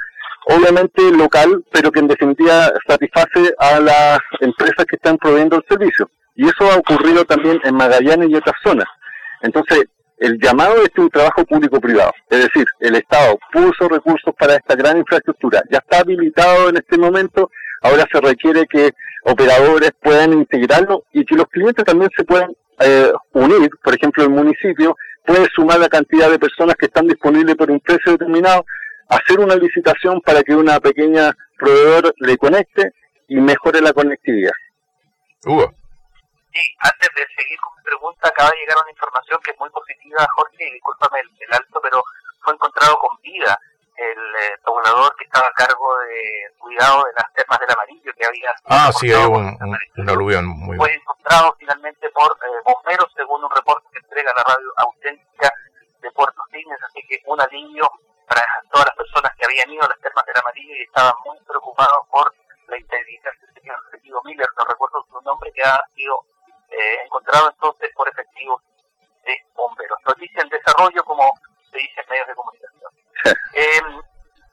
obviamente 0.45 1.11
local, 1.11 1.63
pero 1.71 1.91
que 1.91 1.99
en 1.99 2.07
definitiva 2.07 2.71
satisface 2.87 3.53
a 3.57 3.79
las 3.79 4.19
empresas 4.39 4.85
que 4.85 4.95
están 4.95 5.17
proveyendo 5.17 5.57
el 5.57 5.65
servicio. 5.67 6.09
Y 6.35 6.47
eso 6.47 6.71
ha 6.71 6.77
ocurrido 6.77 7.25
también 7.25 7.59
en 7.63 7.75
Magallanes 7.75 8.29
y 8.29 8.35
otras 8.35 8.55
zonas. 8.63 8.87
Entonces, 9.41 9.85
el 10.19 10.39
llamado 10.39 10.75
es 10.83 10.89
un 10.97 11.09
trabajo 11.09 11.45
público-privado, 11.45 12.11
es 12.29 12.43
decir, 12.45 12.65
el 12.79 12.95
Estado 12.95 13.37
puso 13.51 13.87
recursos 13.87 14.33
para 14.37 14.55
esta 14.55 14.75
gran 14.75 14.97
infraestructura, 14.97 15.61
ya 15.69 15.77
está 15.77 15.99
habilitado 15.99 16.69
en 16.69 16.77
este 16.77 16.97
momento, 16.97 17.51
ahora 17.83 18.03
se 18.11 18.19
requiere 18.19 18.65
que 18.65 18.93
operadores 19.27 19.91
puedan 20.01 20.33
integrarlo 20.33 21.03
y 21.11 21.25
que 21.25 21.35
los 21.35 21.47
clientes 21.47 21.83
también 21.83 22.09
se 22.15 22.23
puedan 22.23 22.55
eh, 22.79 23.11
unir, 23.33 23.69
por 23.83 23.93
ejemplo, 23.93 24.23
el 24.23 24.29
municipio 24.29 24.95
puede 25.25 25.47
sumar 25.53 25.79
la 25.79 25.89
cantidad 25.89 26.29
de 26.29 26.39
personas 26.39 26.75
que 26.75 26.85
están 26.85 27.07
disponibles 27.07 27.55
por 27.55 27.69
un 27.69 27.81
precio 27.81 28.13
determinado, 28.13 28.65
hacer 29.09 29.39
una 29.39 29.55
licitación 29.55 30.21
para 30.21 30.41
que 30.43 30.55
una 30.55 30.79
pequeña 30.79 31.35
proveedor 31.57 32.13
le 32.19 32.37
conecte 32.37 32.93
y 33.27 33.35
mejore 33.35 33.81
la 33.81 33.91
conectividad. 33.91 34.53
Hugo. 35.45 35.73
Sí, 36.53 36.63
antes 36.79 37.09
de 37.13 37.23
seguir 37.35 37.59
con 37.59 37.75
mi 37.75 37.83
pregunta, 37.83 38.29
acaba 38.29 38.49
de 38.51 38.59
llegar 38.59 38.77
una 38.81 38.91
información 38.91 39.39
que 39.43 39.51
es 39.51 39.59
muy 39.59 39.69
positiva, 39.69 40.25
Jorge, 40.35 40.69
y 40.69 40.73
discúlpame 40.73 41.19
el 41.19 41.53
alto, 41.53 41.79
pero 41.83 42.01
fue 42.41 42.53
encontrado 42.53 42.97
con 42.99 43.21
vida 43.21 43.59
el 43.97 44.19
eh, 44.35 44.57
poblador 44.63 45.15
que 45.17 45.25
estaba 45.25 45.47
a 45.47 45.53
cargo 45.53 45.97
de 45.99 46.53
cuidado 46.59 47.03
de 47.05 47.13
las 47.17 47.33
termas 47.33 47.59
del 47.59 47.71
amarillo 47.71 48.11
que 48.15 48.25
había 48.25 48.53
ah 48.65 48.91
sí 48.93 49.11
hay 49.11 49.25
un, 49.25 49.57
un, 49.97 50.09
aluvión 50.09 50.45
muy 50.45 50.77
fue 50.77 50.93
encontrado 50.93 51.55
finalmente 51.59 52.09
por 52.11 52.31
eh, 52.31 52.61
bomberos 52.63 53.11
según 53.15 53.43
un 53.43 53.51
reporte 53.51 53.87
que 53.91 53.99
entrega 53.99 54.33
la 54.35 54.43
radio 54.43 54.71
auténtica 54.77 55.51
de 56.01 56.11
Puerto 56.11 56.41
Cines 56.51 56.77
así 56.83 57.01
que 57.07 57.21
un 57.25 57.41
alivio 57.41 57.89
para 58.27 58.43
todas 58.71 58.87
las 58.87 58.95
personas 58.95 59.31
que 59.37 59.45
habían 59.45 59.71
ido 59.71 59.83
a 59.83 59.89
las 59.89 59.99
termas 59.99 60.25
del 60.25 60.37
amarillo 60.37 60.75
y 60.75 60.83
estaban 60.83 61.13
muy 61.25 61.37
preocupados 61.47 62.07
por 62.11 62.33
la 62.67 62.77
integridad 62.77 63.31
del 63.41 63.53
señor 63.53 63.77
efectivo 63.87 64.21
Miller. 64.25 64.47
No 64.57 64.65
recuerdo 64.65 65.05
su 65.09 65.21
nombre 65.21 65.51
que 65.53 65.63
ha 65.63 65.79
sido 65.95 66.25
eh, 66.69 66.99
encontrado 67.05 67.49
entonces 67.49 67.89
por 67.95 68.09
efectivos 68.09 68.61
de 69.25 69.33
bomberos. 69.55 69.97
Noticia 70.05 70.41
en 70.41 70.49
desarrollo 70.49 71.03
como 71.05 71.31
se 71.71 71.77
dice 71.77 72.01
en 72.01 72.09
medios 72.09 72.27
de 72.27 72.35
comunicación 72.35 72.91
eh, 73.53 73.81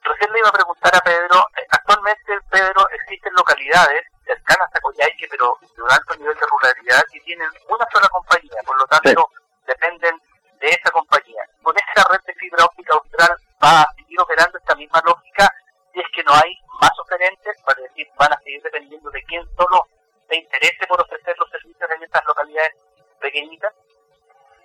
recién 0.03 0.31
le 0.31 0.39
iba 0.39 0.49
a 0.49 0.53
preguntar 0.53 0.95
a 0.95 1.01
Pedro, 1.01 1.45
eh, 1.57 1.67
actualmente, 1.69 2.39
Pedro, 2.49 2.87
existen 2.89 3.33
localidades 3.33 4.03
cercanas 4.25 4.69
a 4.73 4.79
Coyhaique, 4.79 5.27
pero 5.29 5.57
de 5.61 5.81
un 5.81 5.91
alto 5.91 6.15
nivel 6.15 6.35
de 6.35 6.45
ruralidad, 6.45 7.03
que 7.11 7.19
tienen 7.21 7.49
una 7.69 7.85
sola 7.91 8.07
compañía, 8.09 8.61
por 8.65 8.77
lo 8.77 8.85
tanto, 8.87 9.29
dependen 9.67 10.19
de 10.59 10.69
esa 10.69 10.91
compañía. 10.91 11.43
Con 11.61 11.75
esta 11.77 12.07
red 12.11 12.21
de 12.25 12.33
fibra 12.35 12.65
óptica 12.65 12.93
austral 12.95 13.37
va 13.63 13.81
a 13.81 13.93
seguir 13.95 14.19
operando 14.19 14.57
esta 14.57 14.75
misma 14.75 15.01
lógica, 15.05 15.51
y 15.93 15.99
es 16.01 16.07
que 16.13 16.23
no 16.23 16.33
hay 16.33 16.57
más 16.81 16.91
oferentes, 16.99 17.61
para 17.63 17.81
decir, 17.81 18.07
van 18.17 18.33
a 18.33 18.39
seguir 18.39 18.61
dependiendo 18.61 19.09
de 19.11 19.23
quién 19.23 19.43
solo 19.55 19.81
se 20.27 20.35
interese 20.35 20.87
por 20.87 21.01
ofrecer 21.01 21.35
los 21.37 21.49
servicios 21.49 21.89
en 21.91 22.03
estas 22.03 22.25
localidades 22.25 22.73
pequeñitas. 23.19 23.73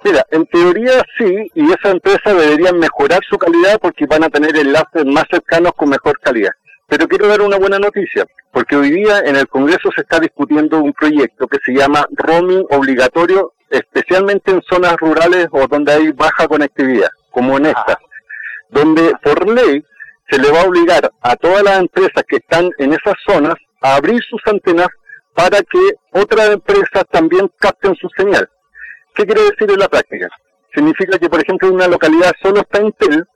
Mira, 0.02 0.24
en 0.30 0.46
teoría 0.46 1.02
sí, 1.18 1.50
y 1.54 1.72
esa 1.72 1.90
empresa 1.90 2.32
debería 2.32 2.72
mejorar 2.72 3.20
su 3.28 3.36
calidad 3.36 3.78
porque 3.80 4.06
van 4.06 4.24
a 4.24 4.30
tener 4.30 4.56
enlaces 4.56 5.04
más 5.04 5.24
cercanos 5.30 5.72
con 5.76 5.90
mejor 5.90 6.18
calidad. 6.20 6.52
Pero 6.86 7.06
quiero 7.06 7.28
dar 7.28 7.42
una 7.42 7.58
buena 7.58 7.78
noticia, 7.78 8.24
porque 8.50 8.76
hoy 8.76 8.90
día 8.90 9.20
en 9.20 9.36
el 9.36 9.46
Congreso 9.46 9.90
se 9.94 10.00
está 10.00 10.18
discutiendo 10.18 10.78
un 10.78 10.92
proyecto 10.92 11.46
que 11.46 11.58
se 11.64 11.72
llama 11.72 12.06
roaming 12.12 12.64
obligatorio, 12.70 13.52
especialmente 13.68 14.50
en 14.50 14.62
zonas 14.68 14.96
rurales 14.96 15.48
o 15.52 15.66
donde 15.68 15.92
hay 15.92 16.12
baja 16.12 16.48
conectividad, 16.48 17.10
como 17.30 17.58
en 17.58 17.66
esta, 17.66 17.98
donde 18.70 19.12
por 19.22 19.48
ley 19.48 19.84
se 20.30 20.38
le 20.38 20.50
va 20.50 20.62
a 20.62 20.66
obligar 20.66 21.10
a 21.20 21.36
todas 21.36 21.62
las 21.62 21.78
empresas 21.78 22.24
que 22.26 22.36
están 22.36 22.70
en 22.78 22.92
esas 22.92 23.14
zonas 23.26 23.54
a 23.82 23.96
abrir 23.96 24.20
sus 24.22 24.40
antenas 24.46 24.88
para 25.34 25.58
que 25.58 25.78
otras 26.12 26.50
empresas 26.50 27.04
también 27.10 27.50
capten 27.58 27.94
su 27.96 28.08
señal. 28.16 28.48
¿Qué 29.20 29.26
quiere 29.26 29.50
decir 29.50 29.70
en 29.70 29.78
la 29.78 29.88
práctica? 29.88 30.28
Significa 30.74 31.18
que, 31.18 31.28
por 31.28 31.42
ejemplo, 31.42 31.68
en 31.68 31.74
una 31.74 31.88
localidad 31.88 32.32
solo 32.42 32.62
está 32.62 32.80
Intel 32.80 33.26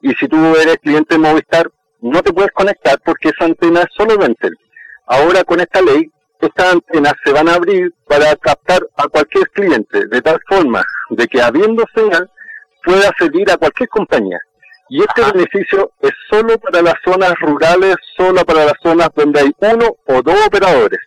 y 0.00 0.14
si 0.14 0.26
tú 0.26 0.38
eres 0.56 0.78
cliente 0.78 1.16
de 1.16 1.18
Movistar, 1.18 1.70
no 2.00 2.22
te 2.22 2.32
puedes 2.32 2.50
conectar 2.52 2.98
porque 3.04 3.28
esa 3.28 3.44
antena 3.44 3.80
es 3.80 3.88
solo 3.94 4.16
de 4.16 4.24
Intel. 4.24 4.56
Ahora, 5.06 5.44
con 5.44 5.60
esta 5.60 5.82
ley, 5.82 6.10
estas 6.40 6.72
antenas 6.72 7.12
se 7.22 7.30
van 7.34 7.50
a 7.50 7.56
abrir 7.56 7.92
para 8.08 8.34
captar 8.36 8.88
a 8.96 9.06
cualquier 9.08 9.50
cliente, 9.50 10.06
de 10.06 10.22
tal 10.22 10.38
forma 10.48 10.82
de 11.10 11.26
que 11.26 11.42
habiendo 11.42 11.84
señal 11.94 12.30
pueda 12.82 13.10
servir 13.18 13.50
a 13.50 13.58
cualquier 13.58 13.90
compañía. 13.90 14.38
Y 14.88 15.00
este 15.02 15.30
beneficio 15.30 15.92
es 16.00 16.12
solo 16.30 16.56
para 16.56 16.80
las 16.80 16.94
zonas 17.04 17.34
rurales, 17.40 17.96
solo 18.16 18.46
para 18.46 18.64
las 18.64 18.76
zonas 18.82 19.10
donde 19.14 19.40
hay 19.40 19.52
uno 19.58 19.94
o 20.06 20.22
dos 20.22 20.46
operadores. 20.46 21.00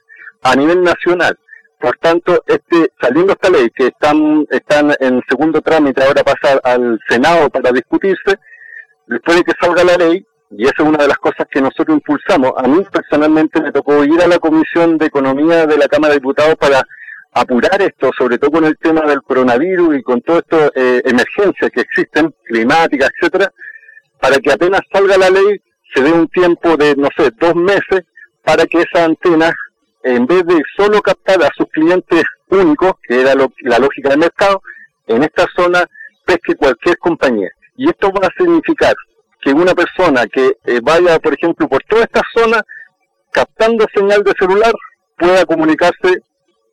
A 0.43 0.55
nivel 0.55 0.83
nacional, 0.83 1.35
por 1.79 1.97
tanto, 1.97 2.43
este, 2.47 2.91
saliendo 2.99 3.33
esta 3.33 3.49
ley 3.49 3.69
que 3.75 3.87
están, 3.87 4.45
están 4.49 4.93
en 4.99 5.21
segundo 5.29 5.61
trámite, 5.61 6.03
ahora 6.03 6.23
pasa 6.23 6.59
al 6.63 6.99
Senado 7.07 7.49
para 7.49 7.71
discutirse, 7.71 8.39
después 9.07 9.37
de 9.37 9.43
que 9.43 9.53
salga 9.59 9.83
la 9.83 9.97
ley, 9.97 10.25
y 10.51 10.63
esa 10.63 10.75
es 10.79 10.89
una 10.89 10.97
de 10.97 11.07
las 11.07 11.17
cosas 11.17 11.45
que 11.51 11.61
nosotros 11.61 11.97
impulsamos, 11.97 12.53
a 12.57 12.67
mí 12.67 12.83
personalmente 12.91 13.61
me 13.61 13.71
tocó 13.71 14.03
ir 14.03 14.21
a 14.21 14.27
la 14.27 14.39
Comisión 14.39 14.97
de 14.97 15.07
Economía 15.07 15.65
de 15.67 15.77
la 15.77 15.87
Cámara 15.87 16.13
de 16.13 16.19
Diputados 16.19 16.55
para 16.55 16.81
apurar 17.33 17.81
esto, 17.81 18.11
sobre 18.17 18.37
todo 18.37 18.51
con 18.51 18.65
el 18.65 18.77
tema 18.77 19.01
del 19.01 19.21
coronavirus 19.21 19.97
y 19.97 20.03
con 20.03 20.21
todas 20.21 20.43
estas 20.43 20.71
eh, 20.75 21.01
emergencias 21.05 21.69
que 21.71 21.81
existen, 21.81 22.33
climáticas, 22.45 23.09
etcétera, 23.19 23.51
para 24.19 24.37
que 24.37 24.51
apenas 24.51 24.81
salga 24.91 25.17
la 25.17 25.29
ley 25.29 25.61
se 25.93 26.01
dé 26.03 26.11
un 26.11 26.27
tiempo 26.27 26.75
de, 26.77 26.95
no 26.95 27.09
sé, 27.17 27.31
dos 27.39 27.55
meses 27.55 28.05
para 28.43 28.65
que 28.65 28.79
esa 28.81 29.05
antena, 29.05 29.53
en 30.03 30.25
vez 30.25 30.45
de 30.45 30.61
solo 30.75 31.01
captar 31.01 31.43
a 31.43 31.49
sus 31.55 31.67
clientes 31.67 32.23
únicos, 32.49 32.93
que 33.03 33.21
era 33.21 33.33
la 33.35 33.79
lógica 33.79 34.09
del 34.09 34.19
mercado, 34.19 34.61
en 35.07 35.23
esta 35.23 35.45
zona 35.55 35.85
pesque 36.25 36.55
cualquier 36.55 36.97
compañía. 36.97 37.49
Y 37.75 37.89
esto 37.89 38.11
va 38.11 38.27
a 38.27 38.37
significar 38.37 38.93
que 39.41 39.51
una 39.51 39.73
persona 39.73 40.25
que 40.27 40.57
eh, 40.65 40.79
vaya, 40.81 41.19
por 41.19 41.33
ejemplo, 41.33 41.67
por 41.67 41.83
toda 41.83 42.03
esta 42.03 42.21
zona, 42.35 42.61
captando 43.31 43.85
señal 43.93 44.23
de 44.23 44.33
celular, 44.37 44.73
pueda 45.17 45.45
comunicarse 45.45 46.21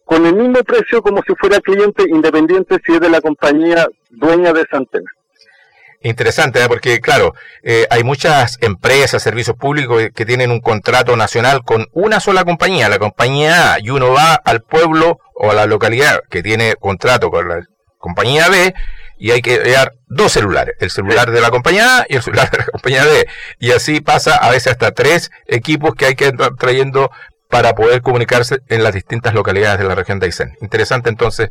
con 0.04 0.26
el 0.26 0.34
mismo 0.34 0.62
precio 0.62 1.02
como 1.02 1.22
si 1.26 1.34
fuera 1.36 1.60
cliente 1.60 2.04
independiente 2.08 2.78
si 2.84 2.94
es 2.94 3.00
de 3.00 3.08
la 3.08 3.20
compañía 3.20 3.86
dueña 4.10 4.52
de 4.52 4.62
esa 4.62 4.78
antena. 4.78 5.10
Interesante, 6.04 6.62
¿eh? 6.62 6.68
porque 6.68 7.00
claro, 7.00 7.34
eh, 7.62 7.86
hay 7.88 8.04
muchas 8.04 8.58
empresas, 8.60 9.22
servicios 9.22 9.56
públicos 9.56 10.02
que 10.14 10.26
tienen 10.26 10.50
un 10.50 10.60
contrato 10.60 11.16
nacional 11.16 11.62
con 11.64 11.86
una 11.92 12.20
sola 12.20 12.44
compañía, 12.44 12.90
la 12.90 12.98
compañía 12.98 13.72
A, 13.72 13.78
y 13.80 13.88
uno 13.88 14.12
va 14.12 14.34
al 14.34 14.60
pueblo 14.60 15.18
o 15.34 15.50
a 15.50 15.54
la 15.54 15.64
localidad 15.64 16.20
que 16.28 16.42
tiene 16.42 16.74
contrato 16.78 17.30
con 17.30 17.48
la 17.48 17.66
compañía 17.96 18.50
B 18.50 18.74
y 19.16 19.30
hay 19.30 19.40
que 19.40 19.58
dar 19.60 19.92
dos 20.06 20.32
celulares, 20.32 20.74
el 20.78 20.90
celular 20.90 21.30
de 21.30 21.40
la 21.40 21.48
compañía 21.48 22.00
A 22.00 22.06
y 22.06 22.16
el 22.16 22.22
celular 22.22 22.50
de 22.50 22.58
la 22.58 22.66
compañía 22.66 23.04
B. 23.04 23.26
Y 23.58 23.70
así 23.70 24.02
pasa 24.02 24.36
a 24.36 24.50
veces 24.50 24.72
hasta 24.72 24.92
tres 24.92 25.30
equipos 25.46 25.94
que 25.94 26.04
hay 26.04 26.16
que 26.16 26.26
ir 26.26 26.34
trayendo 26.58 27.10
para 27.48 27.74
poder 27.74 28.02
comunicarse 28.02 28.58
en 28.68 28.82
las 28.82 28.92
distintas 28.92 29.32
localidades 29.32 29.78
de 29.78 29.86
la 29.86 29.94
región 29.94 30.18
de 30.18 30.26
Aysén. 30.26 30.52
Interesante 30.60 31.08
entonces. 31.08 31.48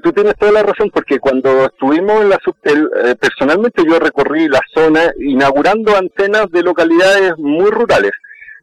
Tú 0.00 0.12
tienes 0.12 0.34
toda 0.36 0.52
la 0.52 0.62
razón 0.62 0.90
porque 0.90 1.18
cuando 1.18 1.66
estuvimos 1.66 2.22
en 2.22 2.28
la 2.30 2.38
eh, 2.64 3.14
personalmente 3.20 3.82
yo 3.86 3.98
recorrí 3.98 4.48
la 4.48 4.60
zona 4.74 5.12
inaugurando 5.18 5.96
antenas 5.96 6.50
de 6.50 6.62
localidades 6.62 7.32
muy 7.38 7.70
rurales 7.70 8.12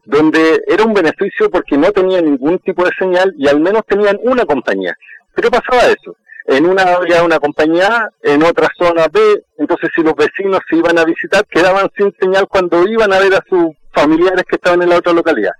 donde 0.08 0.62
era 0.66 0.84
un 0.84 0.94
beneficio 0.94 1.50
porque 1.50 1.76
no 1.76 1.92
tenían 1.92 2.24
ningún 2.24 2.58
tipo 2.60 2.82
de 2.82 2.90
señal 2.98 3.34
y 3.36 3.46
al 3.46 3.60
menos 3.60 3.82
tenían 3.86 4.18
una 4.22 4.46
compañía. 4.46 4.96
Pero 5.34 5.50
pasaba 5.50 5.82
eso. 5.82 6.16
En 6.46 6.64
una 6.64 6.94
había 6.94 7.22
una 7.22 7.38
compañía 7.38 8.08
en 8.22 8.42
otra 8.42 8.68
zona 8.78 9.06
B, 9.12 9.20
entonces 9.58 9.90
si 9.94 10.02
los 10.02 10.14
vecinos 10.14 10.60
se 10.68 10.76
iban 10.76 10.98
a 10.98 11.04
visitar 11.04 11.46
quedaban 11.46 11.90
sin 11.94 12.10
señal 12.18 12.48
cuando 12.48 12.88
iban 12.88 13.12
a 13.12 13.18
ver 13.18 13.34
a 13.34 13.44
sus 13.50 13.76
familiares 13.92 14.44
que 14.48 14.56
estaban 14.56 14.80
en 14.80 14.88
la 14.88 14.96
otra 14.96 15.12
localidad. 15.12 15.52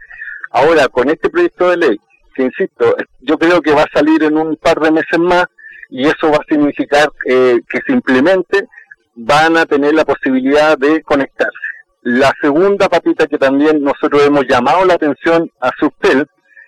Ahora, 0.50 0.88
con 0.88 1.10
este 1.10 1.28
proyecto 1.28 1.68
de 1.68 1.76
ley, 1.76 2.00
que 2.34 2.44
insisto, 2.44 2.96
yo 3.20 3.36
creo 3.36 3.60
que 3.60 3.74
va 3.74 3.82
a 3.82 3.92
salir 3.92 4.22
en 4.22 4.38
un 4.38 4.56
par 4.56 4.80
de 4.80 4.92
meses 4.92 5.18
más 5.18 5.44
y 5.88 6.06
eso 6.06 6.30
va 6.30 6.38
a 6.38 6.46
significar 6.48 7.10
eh, 7.26 7.60
que 7.68 7.80
simplemente 7.86 8.68
van 9.14 9.56
a 9.56 9.66
tener 9.66 9.94
la 9.94 10.04
posibilidad 10.04 10.76
de 10.78 11.02
conectarse. 11.02 11.56
La 12.02 12.32
segunda 12.40 12.88
patita 12.88 13.26
que 13.26 13.38
también 13.38 13.82
nosotros 13.82 14.22
hemos 14.24 14.46
llamado 14.46 14.84
la 14.84 14.94
atención 14.94 15.50
a 15.60 15.70
Subtel, 15.78 16.26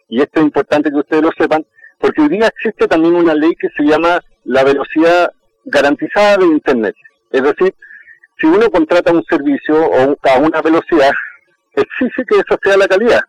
y 0.09 0.21
esto 0.21 0.41
es 0.41 0.47
importante 0.47 0.91
que 0.91 0.97
ustedes 0.97 1.23
lo 1.23 1.31
sepan, 1.39 1.65
porque 1.99 2.23
hoy 2.23 2.29
día 2.29 2.49
existe 2.49 2.89
también 2.89 3.15
una 3.15 3.35
ley 3.35 3.53
que 3.55 3.69
se 3.77 3.85
llama 3.85 4.21
la 4.45 4.65
velocidad 4.65 5.31
garantizada 5.65 6.39
de 6.39 6.47
Internet. 6.47 6.95
Es 7.31 7.43
decir, 7.43 7.75
si 8.39 8.47
uno 8.47 8.71
contrata 8.71 9.13
un 9.13 9.25
servicio 9.29 9.77
o 9.77 10.17
a 10.23 10.39
una 10.39 10.63
velocidad, 10.63 11.13
exige 11.75 12.25
que 12.25 12.37
esa 12.37 12.59
sea 12.63 12.77
la 12.77 12.89
calidad 12.89 13.21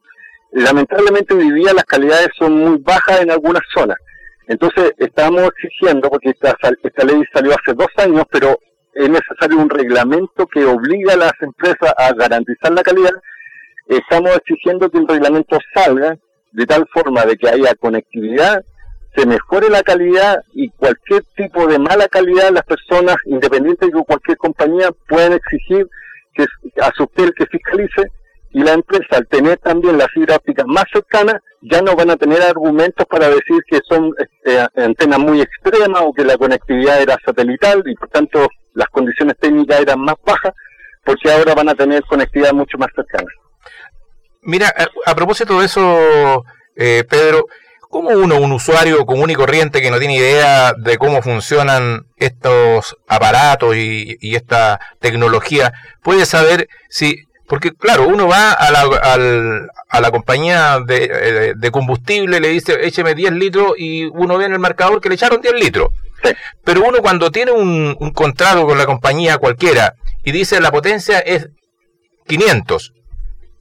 lamentablemente 0.51 1.33
hoy 1.33 1.51
día 1.51 1.73
las 1.73 1.85
calidades 1.85 2.29
son 2.37 2.57
muy 2.57 2.77
bajas 2.77 3.21
en 3.21 3.31
algunas 3.31 3.63
zonas. 3.73 3.97
Entonces 4.51 4.91
estamos 4.97 5.49
exigiendo, 5.55 6.09
porque 6.09 6.31
esta, 6.31 6.53
esta 6.83 7.05
ley 7.05 7.23
salió 7.33 7.53
hace 7.53 7.73
dos 7.73 7.87
años, 7.95 8.25
pero 8.29 8.59
es 8.93 9.09
necesario 9.09 9.57
un 9.57 9.69
reglamento 9.69 10.45
que 10.45 10.65
obliga 10.65 11.13
a 11.13 11.17
las 11.17 11.33
empresas 11.39 11.93
a 11.97 12.11
garantizar 12.11 12.73
la 12.73 12.83
calidad. 12.83 13.13
Estamos 13.87 14.35
exigiendo 14.35 14.89
que 14.89 14.97
el 14.97 15.07
reglamento 15.07 15.57
salga 15.73 16.17
de 16.51 16.65
tal 16.65 16.85
forma 16.93 17.23
de 17.23 17.37
que 17.37 17.47
haya 17.47 17.73
conectividad, 17.75 18.61
se 19.15 19.25
mejore 19.25 19.69
la 19.69 19.83
calidad 19.83 20.43
y 20.51 20.67
cualquier 20.71 21.23
tipo 21.37 21.65
de 21.67 21.79
mala 21.79 22.09
calidad 22.09 22.51
las 22.51 22.65
personas, 22.65 23.15
independientes 23.27 23.89
de 23.89 24.03
cualquier 24.03 24.35
compañía, 24.35 24.89
pueden 25.07 25.31
exigir 25.31 25.87
que 26.33 26.43
a 26.81 26.91
su 26.97 27.07
que 27.07 27.45
fiscalice 27.45 28.11
y 28.51 28.63
la 28.63 28.73
empresa 28.73 29.15
al 29.15 29.27
tener 29.27 29.59
también 29.59 29.97
la 29.97 30.09
fibra 30.09 30.35
óptica 30.35 30.65
más 30.65 30.83
cercana 30.91 31.41
ya 31.61 31.81
no 31.81 31.95
van 31.95 32.09
a 32.09 32.17
tener 32.17 32.41
argumentos 32.41 33.05
para 33.07 33.29
decir 33.29 33.61
que 33.67 33.79
son 33.87 34.11
este, 34.17 34.67
antenas 34.81 35.19
muy 35.19 35.41
extremas 35.41 36.01
o 36.03 36.13
que 36.13 36.25
la 36.25 36.37
conectividad 36.37 37.01
era 37.01 37.17
satelital 37.23 37.83
y 37.85 37.95
por 37.95 38.09
tanto 38.09 38.47
las 38.73 38.87
condiciones 38.89 39.37
técnicas 39.39 39.81
eran 39.81 39.99
más 39.99 40.15
bajas 40.25 40.53
porque 41.03 41.31
ahora 41.31 41.53
van 41.53 41.69
a 41.69 41.75
tener 41.75 42.03
conectividad 42.03 42.53
mucho 42.53 42.77
más 42.77 42.89
cercana. 42.95 43.29
Mira, 44.43 44.73
a, 45.05 45.15
propósito 45.15 45.59
de 45.59 45.65
eso, 45.65 46.43
eh, 46.75 47.03
Pedro, 47.07 47.45
¿cómo 47.81 48.09
uno, 48.09 48.39
un 48.39 48.51
usuario 48.53 49.05
común 49.05 49.29
y 49.29 49.35
corriente 49.35 49.81
que 49.81 49.91
no 49.91 49.99
tiene 49.99 50.17
idea 50.17 50.73
de 50.73 50.97
cómo 50.97 51.21
funcionan 51.21 52.07
estos 52.17 52.97
aparatos 53.07 53.75
y, 53.75 54.17
y 54.19 54.35
esta 54.35 54.79
tecnología 54.99 55.73
puede 56.01 56.25
saber 56.25 56.67
si 56.89 57.27
porque, 57.51 57.73
claro, 57.73 58.07
uno 58.07 58.29
va 58.29 58.53
a 58.53 58.71
la, 58.71 59.67
a 59.89 59.99
la 59.99 60.09
compañía 60.09 60.79
de, 60.87 61.53
de, 61.53 61.69
combustible, 61.71 62.39
le 62.39 62.47
dice, 62.47 62.77
écheme 62.87 63.13
10 63.13 63.33
litros 63.33 63.73
y 63.77 64.05
uno 64.05 64.37
ve 64.37 64.45
en 64.45 64.53
el 64.53 64.59
marcador 64.59 65.01
que 65.01 65.09
le 65.09 65.15
echaron 65.15 65.41
10 65.41 65.55
litros. 65.55 65.89
Pero 66.63 66.81
uno 66.87 66.99
cuando 66.99 67.29
tiene 67.29 67.51
un, 67.51 67.93
un 67.99 68.11
contrato 68.11 68.65
con 68.65 68.77
la 68.77 68.85
compañía 68.85 69.37
cualquiera 69.37 69.95
y 70.23 70.31
dice 70.31 70.61
la 70.61 70.71
potencia 70.71 71.19
es 71.19 71.49
500, 72.25 72.93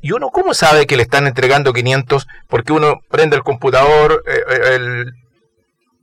¿Y 0.00 0.12
uno 0.12 0.30
cómo 0.30 0.54
sabe 0.54 0.86
que 0.86 0.96
le 0.96 1.02
están 1.02 1.26
entregando 1.26 1.72
500? 1.72 2.28
Porque 2.46 2.72
uno 2.72 3.00
prende 3.10 3.34
el 3.34 3.42
computador, 3.42 4.22
eh, 4.24 4.40
eh, 4.50 4.74
el, 4.76 5.12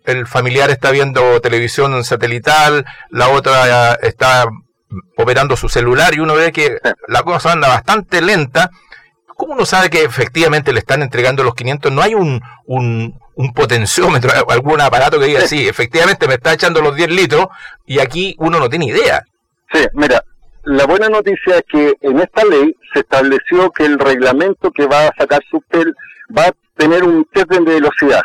el, 0.03 0.27
familiar 0.27 0.71
está 0.71 0.91
viendo 0.91 1.39
televisión 1.39 2.03
satelital, 2.03 2.85
la 3.11 3.29
otra 3.29 3.93
está 3.93 4.45
operando 5.17 5.55
su 5.55 5.69
celular 5.69 6.13
y 6.13 6.19
uno 6.19 6.35
ve 6.35 6.51
que 6.51 6.77
la 7.07 7.23
cosa 7.23 7.53
anda 7.53 7.67
bastante 7.67 8.21
lenta, 8.21 8.71
¿cómo 9.27 9.53
uno 9.53 9.65
sabe 9.65 9.89
que 9.89 10.03
efectivamente 10.03 10.73
le 10.73 10.79
están 10.79 11.01
entregando 11.01 11.43
los 11.43 11.55
500? 11.55 11.91
No 11.91 12.01
hay 12.01 12.15
un, 12.15 12.41
un, 12.65 13.19
un 13.35 13.53
potenciómetro, 13.53 14.31
algún 14.49 14.81
aparato 14.81 15.19
que 15.19 15.27
diga, 15.27 15.41
sí, 15.41 15.67
efectivamente 15.67 16.27
me 16.27 16.35
está 16.35 16.53
echando 16.53 16.81
los 16.81 16.95
10 16.95 17.11
litros 17.11 17.47
y 17.85 17.99
aquí 17.99 18.35
uno 18.39 18.59
no 18.59 18.69
tiene 18.69 18.87
idea. 18.87 19.23
Sí, 19.71 19.85
mira, 19.93 20.23
la 20.63 20.85
buena 20.85 21.07
noticia 21.07 21.57
es 21.57 21.63
que 21.69 21.93
en 22.01 22.19
esta 22.19 22.43
ley 22.43 22.75
se 22.93 22.99
estableció 22.99 23.71
que 23.71 23.85
el 23.85 23.99
reglamento 23.99 24.71
que 24.71 24.85
va 24.85 25.07
a 25.07 25.13
sacar 25.17 25.41
Subtel 25.49 25.95
va 26.35 26.47
a 26.47 26.53
tener 26.75 27.03
un 27.03 27.25
test 27.31 27.49
de 27.49 27.59
velocidad 27.59 28.21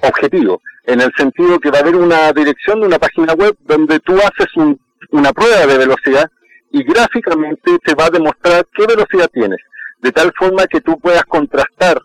objetivo, 0.00 0.60
en 0.84 1.00
el 1.00 1.12
sentido 1.16 1.58
que 1.58 1.70
va 1.70 1.78
a 1.78 1.80
haber 1.82 1.96
una 1.96 2.32
dirección 2.32 2.80
de 2.80 2.86
una 2.86 2.98
página 2.98 3.34
web 3.34 3.56
donde 3.60 4.00
tú 4.00 4.14
haces 4.14 4.48
un 4.56 4.78
una 5.10 5.32
prueba 5.32 5.66
de 5.66 5.78
velocidad 5.78 6.30
y 6.70 6.82
gráficamente 6.84 7.78
te 7.84 7.94
va 7.94 8.06
a 8.06 8.10
demostrar 8.10 8.66
qué 8.72 8.86
velocidad 8.86 9.30
tienes, 9.32 9.58
de 10.00 10.12
tal 10.12 10.32
forma 10.36 10.66
que 10.66 10.80
tú 10.80 10.98
puedas 10.98 11.24
contrastar 11.24 12.00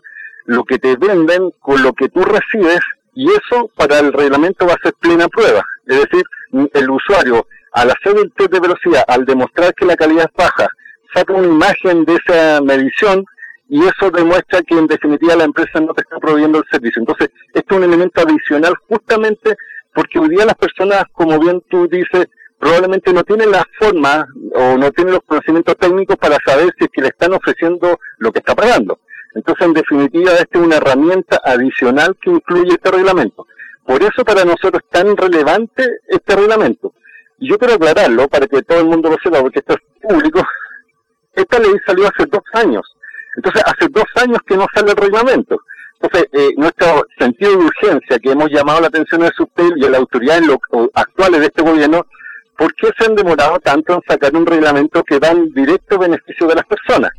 lo 0.46 0.64
que 0.64 0.78
te 0.78 0.96
venden 0.96 1.50
con 1.60 1.82
lo 1.82 1.92
que 1.92 2.08
tú 2.08 2.24
recibes 2.24 2.80
y 3.14 3.28
eso 3.30 3.70
para 3.76 3.98
el 3.98 4.12
reglamento 4.12 4.66
va 4.66 4.74
a 4.74 4.82
ser 4.82 4.94
plena 4.94 5.28
prueba. 5.28 5.62
Es 5.86 6.00
decir, 6.00 6.24
el 6.72 6.90
usuario 6.90 7.46
al 7.72 7.90
hacer 7.90 8.16
el 8.18 8.32
test 8.32 8.52
de 8.52 8.60
velocidad, 8.60 9.04
al 9.08 9.24
demostrar 9.24 9.74
que 9.74 9.86
la 9.86 9.96
calidad 9.96 10.30
es 10.30 10.36
baja, 10.36 10.68
saca 11.14 11.32
una 11.32 11.48
imagen 11.48 12.04
de 12.04 12.16
esa 12.16 12.60
medición 12.60 13.24
y 13.68 13.80
eso 13.80 14.10
demuestra 14.10 14.60
que 14.62 14.76
en 14.76 14.86
definitiva 14.86 15.34
la 15.36 15.44
empresa 15.44 15.80
no 15.80 15.94
te 15.94 16.02
está 16.02 16.18
proveyendo 16.18 16.58
el 16.58 16.64
servicio. 16.70 17.00
Entonces, 17.00 17.30
esto 17.54 17.74
es 17.74 17.78
un 17.78 17.84
elemento 17.84 18.20
adicional 18.20 18.74
justamente 18.88 19.56
porque 19.94 20.18
hoy 20.18 20.28
día 20.28 20.44
las 20.44 20.56
personas, 20.56 21.04
como 21.12 21.38
bien 21.38 21.62
tú 21.70 21.88
dices, 21.88 22.26
probablemente 22.62 23.12
no 23.12 23.24
tiene 23.24 23.44
la 23.46 23.66
forma 23.76 24.24
o 24.54 24.76
no 24.78 24.92
tiene 24.92 25.10
los 25.10 25.22
conocimientos 25.26 25.76
técnicos 25.76 26.16
para 26.16 26.38
saber 26.46 26.72
si 26.78 26.84
es 26.84 26.90
que 26.92 27.02
le 27.02 27.08
están 27.08 27.32
ofreciendo 27.32 27.98
lo 28.18 28.30
que 28.30 28.38
está 28.38 28.54
pagando. 28.54 29.00
Entonces, 29.34 29.66
en 29.66 29.72
definitiva, 29.72 30.30
esta 30.30 30.58
es 30.60 30.64
una 30.64 30.76
herramienta 30.76 31.40
adicional 31.44 32.16
que 32.22 32.30
incluye 32.30 32.74
este 32.74 32.92
reglamento. 32.92 33.48
Por 33.84 34.00
eso 34.04 34.24
para 34.24 34.44
nosotros 34.44 34.80
es 34.84 34.90
tan 34.90 35.16
relevante 35.16 35.84
este 36.06 36.36
reglamento. 36.36 36.92
Y 37.38 37.50
yo 37.50 37.58
quiero 37.58 37.74
aclararlo 37.74 38.28
para 38.28 38.46
que 38.46 38.62
todo 38.62 38.78
el 38.78 38.86
mundo 38.86 39.10
lo 39.10 39.16
sepa, 39.20 39.40
porque 39.40 39.58
esto 39.58 39.74
es 39.74 40.08
público. 40.08 40.40
Esta 41.34 41.58
ley 41.58 41.72
salió 41.84 42.04
hace 42.06 42.26
dos 42.30 42.44
años. 42.52 42.82
Entonces, 43.34 43.60
hace 43.66 43.88
dos 43.90 44.06
años 44.22 44.38
que 44.46 44.56
no 44.56 44.66
sale 44.72 44.92
el 44.92 44.96
reglamento. 44.98 45.60
Entonces, 46.00 46.28
eh, 46.32 46.50
nuestro 46.56 47.06
sentido 47.18 47.50
de 47.58 47.64
urgencia 47.64 48.20
que 48.20 48.30
hemos 48.30 48.50
llamado 48.50 48.82
la 48.82 48.86
atención 48.86 49.22
del 49.22 49.32
SUBTEL 49.32 49.72
y 49.78 49.86
a 49.86 49.90
la 49.90 49.98
autoridad 49.98 50.40
actuales 50.94 51.40
de 51.40 51.46
este 51.46 51.62
gobierno 51.62 52.06
¿por 52.62 52.72
qué 52.76 52.90
se 52.96 53.06
han 53.06 53.16
demorado 53.16 53.58
tanto 53.58 53.94
en 53.94 54.00
sacar 54.06 54.36
un 54.36 54.46
reglamento 54.46 55.02
que 55.02 55.18
da 55.18 55.32
en 55.32 55.52
directo 55.52 55.98
beneficio 55.98 56.46
de 56.46 56.54
las 56.54 56.64
personas? 56.64 57.10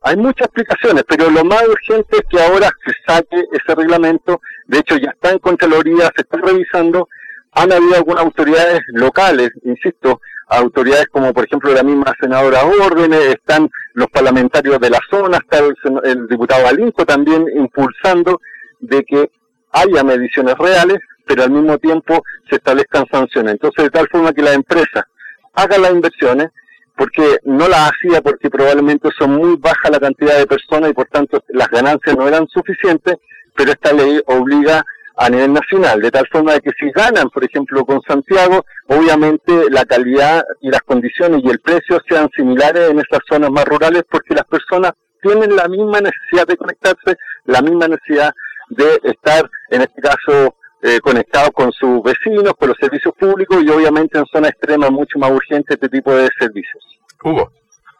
Hay 0.00 0.16
muchas 0.16 0.46
explicaciones, 0.46 1.04
pero 1.06 1.28
lo 1.28 1.44
más 1.44 1.62
urgente 1.68 2.16
es 2.16 2.22
que 2.30 2.40
ahora 2.40 2.70
se 2.86 2.92
saque 3.06 3.44
ese 3.52 3.74
reglamento. 3.74 4.40
De 4.66 4.78
hecho, 4.78 4.96
ya 4.96 5.10
está 5.10 5.32
en 5.32 5.38
Contraloría, 5.38 6.10
se 6.16 6.22
está 6.22 6.38
revisando. 6.38 7.10
Han 7.52 7.70
habido 7.72 7.96
algunas 7.96 8.24
autoridades 8.24 8.80
locales, 8.94 9.50
insisto, 9.64 10.22
autoridades 10.48 11.08
como 11.12 11.34
por 11.34 11.44
ejemplo 11.44 11.74
la 11.74 11.82
misma 11.82 12.14
senadora 12.18 12.64
Órdenes, 12.64 13.34
están 13.34 13.68
los 13.92 14.06
parlamentarios 14.08 14.80
de 14.80 14.90
la 14.90 15.00
zona, 15.10 15.38
está 15.38 15.58
el, 16.04 16.26
diputado 16.26 16.66
Alinco 16.66 17.04
también 17.04 17.44
impulsando 17.54 18.40
de 18.80 19.04
que 19.04 19.30
haya 19.72 20.02
mediciones 20.04 20.56
reales, 20.58 20.98
pero 21.26 21.44
al 21.44 21.50
mismo 21.50 21.78
tiempo 21.78 22.22
se 22.48 22.56
establezcan 22.56 23.06
sanciones. 23.10 23.52
Entonces, 23.52 23.84
de 23.84 23.90
tal 23.90 24.08
forma 24.08 24.32
que 24.32 24.42
la 24.42 24.52
empresa 24.52 25.06
haga 25.54 25.78
las 25.78 25.92
inversiones, 25.92 26.48
porque 26.96 27.38
no 27.44 27.66
las 27.66 27.90
hacía 27.90 28.20
porque 28.20 28.50
probablemente 28.50 29.08
son 29.18 29.30
muy 29.32 29.56
bajas 29.56 29.90
la 29.90 30.00
cantidad 30.00 30.36
de 30.36 30.46
personas 30.46 30.90
y 30.90 30.92
por 30.92 31.06
tanto 31.06 31.42
las 31.48 31.68
ganancias 31.68 32.14
no 32.14 32.28
eran 32.28 32.46
suficientes, 32.48 33.16
pero 33.56 33.70
esta 33.70 33.92
ley 33.92 34.20
obliga 34.26 34.84
a 35.16 35.28
nivel 35.28 35.52
nacional, 35.52 36.00
de 36.00 36.10
tal 36.10 36.26
forma 36.28 36.54
de 36.54 36.60
que 36.60 36.70
si 36.78 36.90
ganan, 36.92 37.30
por 37.30 37.44
ejemplo, 37.44 37.84
con 37.84 38.00
Santiago, 38.02 38.64
obviamente 38.86 39.70
la 39.70 39.84
calidad 39.84 40.44
y 40.60 40.70
las 40.70 40.82
condiciones 40.82 41.42
y 41.42 41.48
el 41.48 41.60
precio 41.60 42.00
sean 42.08 42.28
similares 42.34 42.90
en 42.90 42.98
estas 43.00 43.20
zonas 43.28 43.50
más 43.50 43.64
rurales 43.64 44.02
porque 44.10 44.34
las 44.34 44.44
personas 44.44 44.92
tienen 45.22 45.54
la 45.56 45.68
misma 45.68 46.00
necesidad 46.00 46.46
de 46.46 46.56
conectarse, 46.56 47.16
la 47.44 47.60
misma 47.62 47.88
necesidad 47.88 48.32
de 48.70 49.00
estar, 49.04 49.48
en 49.70 49.82
este 49.82 50.00
caso, 50.00 50.54
eh, 50.82 51.00
conectados 51.00 51.50
con 51.50 51.70
sus 51.72 52.02
vecinos, 52.02 52.54
con 52.58 52.68
los 52.68 52.78
servicios 52.78 53.14
públicos 53.14 53.58
y 53.62 53.68
obviamente 53.68 54.18
en 54.18 54.26
zonas 54.26 54.52
extremas 54.52 54.90
mucho 54.90 55.18
más 55.18 55.30
urgente 55.30 55.74
este 55.74 55.88
tipo 55.88 56.12
de 56.14 56.28
servicios. 56.38 56.82
Hugo. 57.22 57.52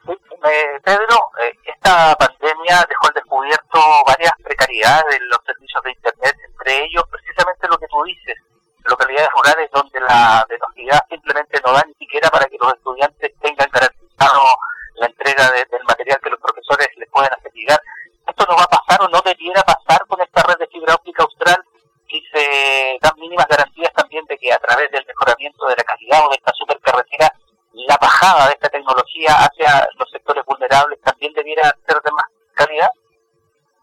Eh, 0.09 0.81
Pedro, 0.83 1.17
eh, 1.45 1.53
esta 1.67 2.17
pandemia 2.17 2.87
dejó 2.89 3.09
al 3.09 3.15
descubierto 3.15 3.79
varias 4.07 4.33
precariedades 4.43 5.21
en 5.21 5.29
los 5.29 5.39
servicios 5.45 5.83
de 5.85 5.91
Internet, 5.93 6.37
entre 6.49 6.85
ellos 6.85 7.05
precisamente 7.11 7.69
lo 7.69 7.77
que 7.77 7.87
tú 7.89 8.03
dices, 8.05 8.37
localidades 8.89 9.29
rurales 9.37 9.71
donde 9.71 10.01
la 10.01 10.47
velocidad 10.49 11.05
simplemente 11.11 11.61
no 11.67 11.73
da 11.73 11.85
ni 11.87 11.95
siquiera 11.95 12.31
para 12.31 12.47
que 12.47 12.57
los 12.59 12.73
estudiantes 12.73 13.33
tengan 13.43 13.69
garantizado 13.71 14.41
la 14.95 15.07
entrega 15.07 15.51
del 15.51 15.85
material 15.87 16.21
que 16.23 16.31
los 16.31 16.41
profesores 16.41 16.89
les 16.97 17.09
pueden 17.11 17.31
hacer 17.37 17.53
llegar. 17.53 17.81
Esto 18.31 18.47
no 18.49 18.57
va 18.57 18.63
a 18.63 18.79
pasar 18.79 19.03
o 19.03 19.09
no 19.09 19.21
debiera 19.25 19.61
pasar 19.63 20.07
con 20.07 20.21
esta 20.23 20.43
red 20.45 20.57
de 20.59 20.69
fibra 20.69 20.95
óptica 20.95 21.25
austral 21.25 21.59
y 22.09 22.23
se 22.33 22.99
dan 23.03 23.13
mínimas 23.19 23.47
garantías 23.49 23.93
también 23.93 24.25
de 24.27 24.39
que 24.39 24.53
a 24.53 24.59
través 24.59 24.91
del 24.93 25.05
mejoramiento 25.07 25.67
de 25.67 25.75
la 25.77 25.83
calidad 25.83 26.27
o 26.27 26.31
de 26.31 26.37
esta 26.37 26.53
supercarretera 26.55 27.33
la 27.73 27.97
bajada 28.01 28.47
de 28.47 28.53
esta 28.53 28.69
tecnología 28.69 29.33
hacia 29.35 29.89
los 29.99 30.11
sectores 30.11 30.45
vulnerables 30.47 31.01
también 31.03 31.33
debiera 31.33 31.75
ser 31.87 32.01
de 32.03 32.11
más 32.13 32.25
calidad? 32.55 32.91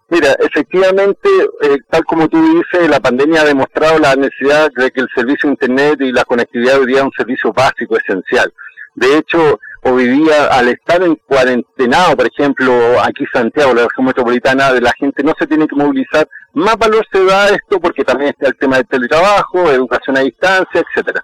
Mira, 0.10 0.32
efectivamente, 0.40 1.30
eh, 1.62 1.78
tal 1.90 2.06
como 2.06 2.30
tú 2.30 2.42
dices, 2.42 2.90
la 2.90 3.02
pandemia 3.02 3.42
ha 3.42 3.46
demostrado 3.46 4.00
la 4.00 4.16
necesidad 4.16 4.72
de 4.76 4.92
que 4.92 5.02
el 5.02 5.10
servicio 5.14 5.50
Internet 5.50 6.00
y 6.00 6.14
la 6.14 6.24
conectividad 6.24 6.80
hoy 6.80 6.86
día 6.88 7.04
un 7.04 7.12
servicio 7.12 7.52
básico, 7.52 7.98
esencial. 7.98 8.54
De 8.96 9.18
hecho, 9.18 9.60
hoy 9.94 10.08
día, 10.08 10.48
al 10.48 10.68
estar 10.70 11.02
en 11.02 11.16
cuarentenado, 11.16 12.16
por 12.16 12.28
ejemplo, 12.28 12.74
aquí 13.02 13.26
Santiago, 13.32 13.74
la 13.74 13.84
región 13.84 14.06
metropolitana, 14.06 14.74
de 14.74 14.82
la 14.82 14.94
gente 14.94 15.24
no 15.24 15.34
se 15.38 15.48
tiene 15.48 15.68
que 15.68 15.76
movilizar, 15.76 16.28
más 16.54 16.78
valor 16.78 17.06
se 17.12 17.24
da 17.24 17.46
a 17.46 17.50
esto 17.50 17.80
porque 17.80 18.04
también 18.04 18.32
está 18.32 18.48
el 18.48 18.58
tema 18.58 18.78
del 18.78 18.88
teletrabajo, 18.88 19.70
educación 19.72 20.18
a 20.18 20.22
distancia, 20.22 20.82
etcétera. 20.82 21.24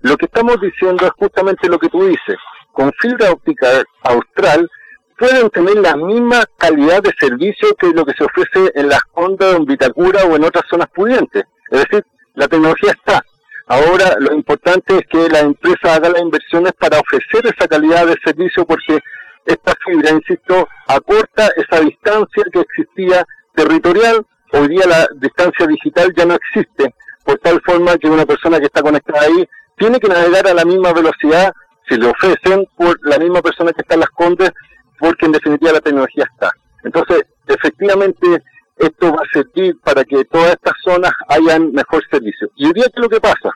Lo 0.00 0.16
que 0.16 0.26
estamos 0.26 0.60
diciendo 0.60 1.06
es 1.06 1.12
justamente 1.12 1.68
lo 1.68 1.78
que 1.78 1.88
tú 1.88 2.04
dices. 2.04 2.36
Con 2.72 2.92
fibra 3.00 3.30
óptica 3.30 3.68
austral 4.02 4.70
pueden 5.18 5.48
tener 5.50 5.76
la 5.76 5.96
misma 5.96 6.44
calidad 6.58 7.02
de 7.02 7.12
servicio 7.18 7.74
que 7.78 7.88
lo 7.88 8.04
que 8.04 8.12
se 8.12 8.24
ofrece 8.24 8.72
en 8.74 8.88
las 8.88 9.00
ondas, 9.14 9.54
en 9.56 9.64
Vitacura 9.64 10.24
o 10.24 10.36
en 10.36 10.44
otras 10.44 10.64
zonas 10.68 10.88
pudientes. 10.94 11.44
Es 11.70 11.80
decir, 11.80 12.04
la 12.34 12.48
tecnología 12.48 12.92
está. 12.92 13.24
Ahora 13.66 14.16
lo 14.18 14.34
importante 14.34 14.98
es 14.98 15.06
que 15.08 15.28
la 15.28 15.40
empresa 15.40 15.94
haga 15.94 16.10
las 16.10 16.20
inversiones 16.20 16.72
para 16.74 16.98
ofrecer 16.98 17.46
esa 17.46 17.66
calidad 17.66 18.06
de 18.06 18.16
servicio 18.22 18.66
porque 18.66 19.00
esta 19.46 19.74
fibra, 19.84 20.10
insisto, 20.10 20.68
acorta 20.86 21.48
esa 21.56 21.80
distancia 21.82 22.44
que 22.52 22.60
existía 22.60 23.24
territorial. 23.54 24.26
Hoy 24.52 24.68
día 24.68 24.86
la 24.86 25.08
distancia 25.16 25.66
digital 25.66 26.12
ya 26.14 26.26
no 26.26 26.34
existe, 26.34 26.94
por 27.24 27.38
tal 27.38 27.60
forma 27.62 27.96
que 27.96 28.08
una 28.08 28.26
persona 28.26 28.58
que 28.58 28.66
está 28.66 28.82
conectada 28.82 29.22
ahí 29.22 29.48
tiene 29.76 29.98
que 29.98 30.08
navegar 30.08 30.46
a 30.46 30.54
la 30.54 30.64
misma 30.64 30.92
velocidad 30.92 31.52
si 31.88 31.96
le 31.96 32.08
ofrecen 32.08 32.66
por 32.76 32.98
la 33.02 33.18
misma 33.18 33.42
persona 33.42 33.72
que 33.72 33.82
está 33.82 33.94
en 33.94 34.00
las 34.00 34.10
Condes, 34.10 34.50
porque 34.98 35.26
en 35.26 35.32
definitiva 35.32 35.72
la 35.72 35.80
tecnología 35.80 36.24
está. 36.32 36.52
Entonces, 36.82 37.24
efectivamente, 37.46 38.42
esto 38.76 39.12
va 39.12 39.22
a 39.22 39.32
servir 39.32 39.76
para 39.82 40.04
que 40.04 40.24
todas 40.24 40.52
estas 40.52 40.74
zonas 40.82 41.12
hayan 41.28 41.72
mejor 41.72 42.02
servicio. 42.10 42.48
Y 42.56 42.66
hoy 42.66 42.72
día, 42.72 42.84
¿qué 42.84 42.92
es 42.96 43.02
lo 43.02 43.08
que 43.08 43.20
pasa? 43.20 43.50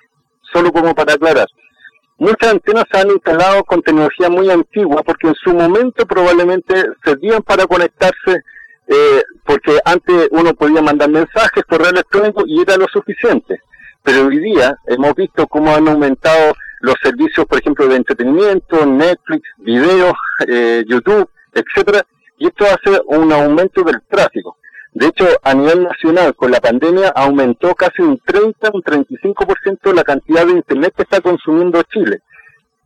Solo 0.52 0.72
como 0.72 0.94
para 0.94 1.14
aclarar. 1.14 1.46
Muchas 2.18 2.52
antenas 2.52 2.85
se 2.90 2.98
han 2.98 3.11
instalado 3.11 3.62
con 3.64 3.83
tecnología 3.83 4.28
muy 4.28 4.50
antigua 4.50 5.02
porque 5.04 5.28
en 5.28 5.35
su 5.35 5.54
momento 5.54 6.07
probablemente 6.07 6.85
servían 7.04 7.42
para 7.42 7.66
conectarse 7.66 8.42
eh, 8.88 9.22
porque 9.44 9.78
antes 9.85 10.28
uno 10.33 10.54
podía 10.54 10.83
mandar 10.83 11.11
mensajes, 11.11 11.64
correo 11.68 11.90
electrónico 11.90 12.42
y 12.46 12.62
era 12.62 12.76
lo 12.76 12.87
suficiente 12.88 13.61
pero 14.09 14.26
hoy 14.26 14.38
día 14.38 14.74
hemos 14.87 15.14
visto 15.14 15.46
cómo 15.46 15.74
han 15.74 15.87
aumentado 15.87 16.54
los 16.81 16.94
servicios, 17.02 17.44
por 17.46 17.59
ejemplo, 17.59 17.87
de 17.87 17.96
entretenimiento, 17.96 18.87
Netflix, 18.87 19.42
videos, 19.59 20.14
eh, 20.46 20.83
YouTube, 20.88 21.28
etcétera, 21.52 22.07
y 22.38 22.46
esto 22.46 22.64
hace 22.64 23.02
un 23.07 23.31
aumento 23.31 23.83
del 23.83 24.00
tráfico. 24.09 24.57
De 24.92 25.07
hecho, 25.07 25.27
a 25.42 25.55
nivel 25.55 25.85
nacional, 25.85 26.35
con 26.35 26.51
la 26.51 26.61
pandemia, 26.61 27.09
aumentó 27.09 27.74
casi 27.74 28.03
un 28.03 28.18
30, 28.18 28.70
un 28.72 28.83
35% 28.83 29.92
la 29.92 30.03
cantidad 30.03 30.46
de 30.46 30.53
Internet 30.53 30.94
que 30.96 31.03
está 31.03 31.20
consumiendo 31.20 31.83
Chile. 31.85 32.20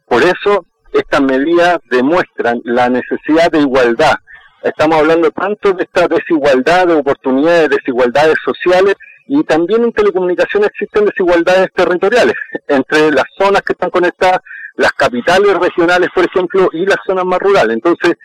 Por 0.06 0.22
eso, 0.22 0.66
estas 0.92 1.22
medidas 1.22 1.78
demuestran 1.90 2.60
la 2.64 2.88
necesidad 2.88 3.50
de 3.50 3.60
igualdad. 3.60 4.14
Estamos 4.62 4.98
hablando 4.98 5.30
tanto 5.30 5.72
de 5.72 5.84
esta 5.84 6.06
desigualdad 6.06 6.86
de 6.86 6.94
oportunidades, 6.94 7.70
desigualdades 7.70 8.36
sociales, 8.44 8.94
y 9.26 9.42
también 9.44 9.84
en 9.84 9.92
telecomunicaciones 9.92 10.68
existen 10.70 11.06
desigualdades 11.06 11.68
territoriales 11.74 12.34
entre 12.68 13.10
las 13.12 13.24
zonas 13.38 13.62
que 13.62 13.72
están 13.72 13.90
conectadas, 13.90 14.40
las 14.76 14.92
capitales 14.92 15.56
regionales, 15.56 16.10
por 16.14 16.24
ejemplo, 16.24 16.68
y 16.72 16.84
las 16.84 16.98
zonas 17.06 17.24
más 17.24 17.38
rurales. 17.38 17.74
Entonces, 17.74 18.16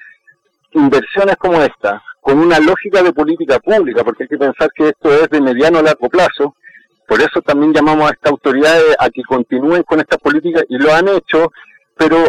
inversiones 0.73 1.37
como 1.37 1.61
esta, 1.61 2.01
con 2.27 2.39
una 2.39 2.59
lógica 2.59 3.01
de 3.01 3.13
política 3.13 3.57
pública, 3.59 4.03
porque 4.03 4.23
hay 4.23 4.27
que 4.27 4.37
pensar 4.37 4.69
que 4.75 4.89
esto 4.89 5.13
es 5.13 5.29
de 5.29 5.39
mediano 5.39 5.79
a 5.79 5.81
largo 5.81 6.09
plazo, 6.09 6.57
por 7.07 7.21
eso 7.21 7.41
también 7.41 7.73
llamamos 7.73 8.11
a 8.11 8.13
estas 8.13 8.33
autoridades 8.33 8.97
a 8.99 9.09
que 9.09 9.21
continúen 9.25 9.81
con 9.83 10.01
estas 10.01 10.19
políticas 10.19 10.65
y 10.67 10.77
lo 10.77 10.93
han 10.93 11.07
hecho, 11.07 11.53
pero 11.95 12.25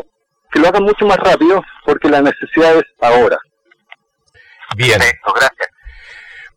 que 0.52 0.60
lo 0.60 0.68
hagan 0.68 0.84
mucho 0.84 1.04
más 1.04 1.16
rápido 1.16 1.64
porque 1.84 2.08
la 2.08 2.22
necesidad 2.22 2.76
es 2.76 2.84
ahora. 3.00 3.38
Bien. 4.76 5.00
gracias. 5.00 5.68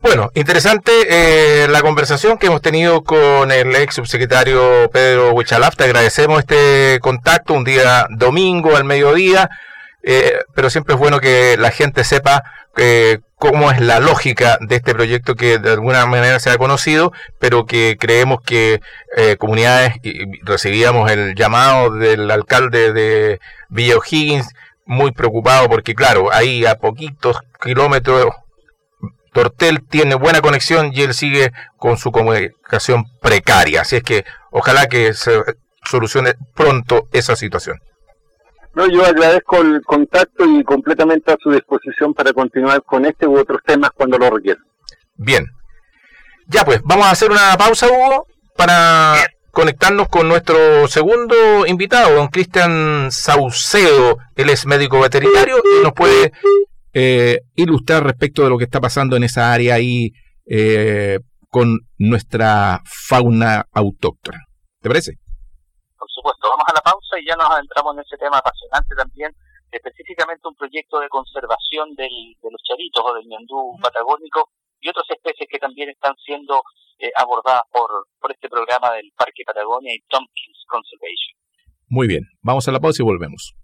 Bueno, 0.02 0.30
interesante 0.36 0.92
eh, 1.10 1.68
la 1.68 1.82
conversación 1.82 2.38
que 2.38 2.46
hemos 2.46 2.62
tenido 2.62 3.04
con 3.04 3.52
el 3.52 3.76
ex 3.76 3.96
subsecretario 3.96 4.88
Pedro 4.94 5.34
Huichalaf. 5.34 5.76
Te 5.76 5.86
agradecemos 5.86 6.42
este 6.42 7.00
contacto 7.02 7.56
un 7.56 7.64
día 7.64 8.06
domingo 8.12 8.76
al 8.76 8.84
mediodía, 8.84 9.50
eh, 10.04 10.42
pero 10.54 10.70
siempre 10.70 10.94
es 10.94 11.00
bueno 11.00 11.20
que 11.20 11.58
la 11.58 11.72
gente 11.72 12.04
sepa 12.04 12.44
eh, 12.78 13.18
cómo 13.42 13.72
es 13.72 13.82
la 13.82 14.00
lógica 14.00 14.60
de 14.62 14.76
este 14.76 14.94
proyecto 14.94 15.34
que 15.34 15.58
de 15.58 15.72
alguna 15.72 16.06
manera 16.06 16.40
se 16.40 16.52
ha 16.52 16.60
conocido, 16.60 17.12
pero 17.40 17.66
que 17.66 17.98
creemos 18.00 18.40
que 18.46 18.82
comunidades, 19.40 19.96
y 20.04 20.40
recibíamos 20.44 21.10
el 21.10 21.34
llamado 21.34 21.90
del 21.90 22.30
alcalde 22.30 22.94
de 22.94 23.40
Villa 23.68 23.98
O'Higgins, 23.98 24.54
muy 24.86 25.12
preocupado 25.12 25.68
porque 25.70 25.96
claro, 25.96 26.32
ahí 26.32 26.68
a 26.68 26.76
poquitos 26.76 27.40
kilómetros 27.60 28.36
Tortel 29.34 29.82
tiene 29.90 30.14
buena 30.14 30.42
conexión 30.42 30.92
y 30.94 31.02
él 31.02 31.16
sigue 31.16 31.52
con 31.78 31.98
su 31.98 32.12
comunicación 32.12 33.06
precaria. 33.22 33.82
Así 33.82 33.96
es 33.96 34.04
que 34.04 34.24
ojalá 34.52 34.86
que 34.86 35.16
se 35.16 35.42
solucione 35.84 36.36
pronto 36.54 37.08
esa 37.12 37.36
situación. 37.36 37.80
No, 38.74 38.88
yo 38.88 39.06
agradezco 39.06 39.58
el 39.58 39.82
contacto 39.82 40.46
y 40.46 40.64
completamente 40.64 41.32
a 41.32 41.38
su 41.42 41.52
disposición 41.52 42.14
para 42.14 42.32
continuar 42.32 42.84
con 42.84 43.06
este 43.06 43.28
u 43.28 43.38
otros 43.38 43.62
temas 43.66 43.92
cuando 43.92 44.18
lo 44.18 44.30
requieran. 44.30 44.64
Bien. 45.16 45.46
Ya 46.48 46.64
pues, 46.64 46.82
vamos 46.84 47.06
a 47.06 47.12
hacer 47.12 47.32
una 47.32 47.56
pausa, 47.58 47.88
Hugo, 47.88 48.28
para 48.56 49.16
conectarnos 49.52 50.08
con 50.08 50.28
nuestro 50.28 50.88
segundo 50.88 51.66
invitado, 51.68 52.16
don 52.16 52.30
Cristian 52.30 53.12
Saucedo. 53.12 54.18
Él 54.36 54.50
es 54.50 54.66
médico 54.66 55.00
veterinario 55.00 55.58
y 55.58 55.84
nos 55.84 55.94
puede 55.94 56.32
eh, 56.94 57.42
ilustrar 57.56 58.04
respecto 58.04 58.44
de 58.44 58.50
lo 58.50 58.58
que 58.58 58.64
está 58.64 58.80
pasando 58.80 59.16
en 59.16 59.24
esa 59.24 59.54
área 59.54 59.76
ahí 59.76 60.12
eh, 60.46 61.20
con 61.50 61.80
nuestra 61.98 62.82
fauna 62.86 63.66
autóctona. 63.72 64.40
¿Te 64.82 64.90
parece? 64.90 65.21
Supuesto, 66.22 66.54
vamos 66.54 66.70
a 66.70 66.78
la 66.78 66.86
pausa 66.86 67.18
y 67.18 67.26
ya 67.26 67.36
nos 67.36 67.50
adentramos 67.50 67.98
en 67.98 68.06
ese 68.06 68.16
tema 68.16 68.38
apasionante 68.38 68.94
también, 68.94 69.34
específicamente 69.72 70.48
un 70.48 70.54
proyecto 70.54 71.00
de 71.00 71.10
conservación 71.10 71.98
del, 71.98 72.14
de 72.38 72.50
los 72.52 72.62
charitos 72.62 73.02
o 73.02 73.14
del 73.16 73.26
ñandú 73.26 73.74
patagónico 73.82 74.54
y 74.80 74.90
otras 74.90 75.10
especies 75.10 75.50
que 75.50 75.58
también 75.58 75.90
están 75.90 76.14
siendo 76.24 76.62
eh, 77.00 77.10
abordadas 77.18 77.64
por, 77.74 77.90
por 78.22 78.32
este 78.32 78.50
programa 78.50 78.94
del 78.94 79.10
Parque 79.18 79.42
Patagonia 79.44 79.96
y 79.96 80.06
Tompkins 80.10 80.62
Conservation. 80.70 81.34
Muy 81.90 82.06
bien, 82.06 82.22
vamos 82.44 82.68
a 82.68 82.72
la 82.72 82.80
pausa 82.80 83.02
y 83.02 83.06
volvemos. 83.06 83.56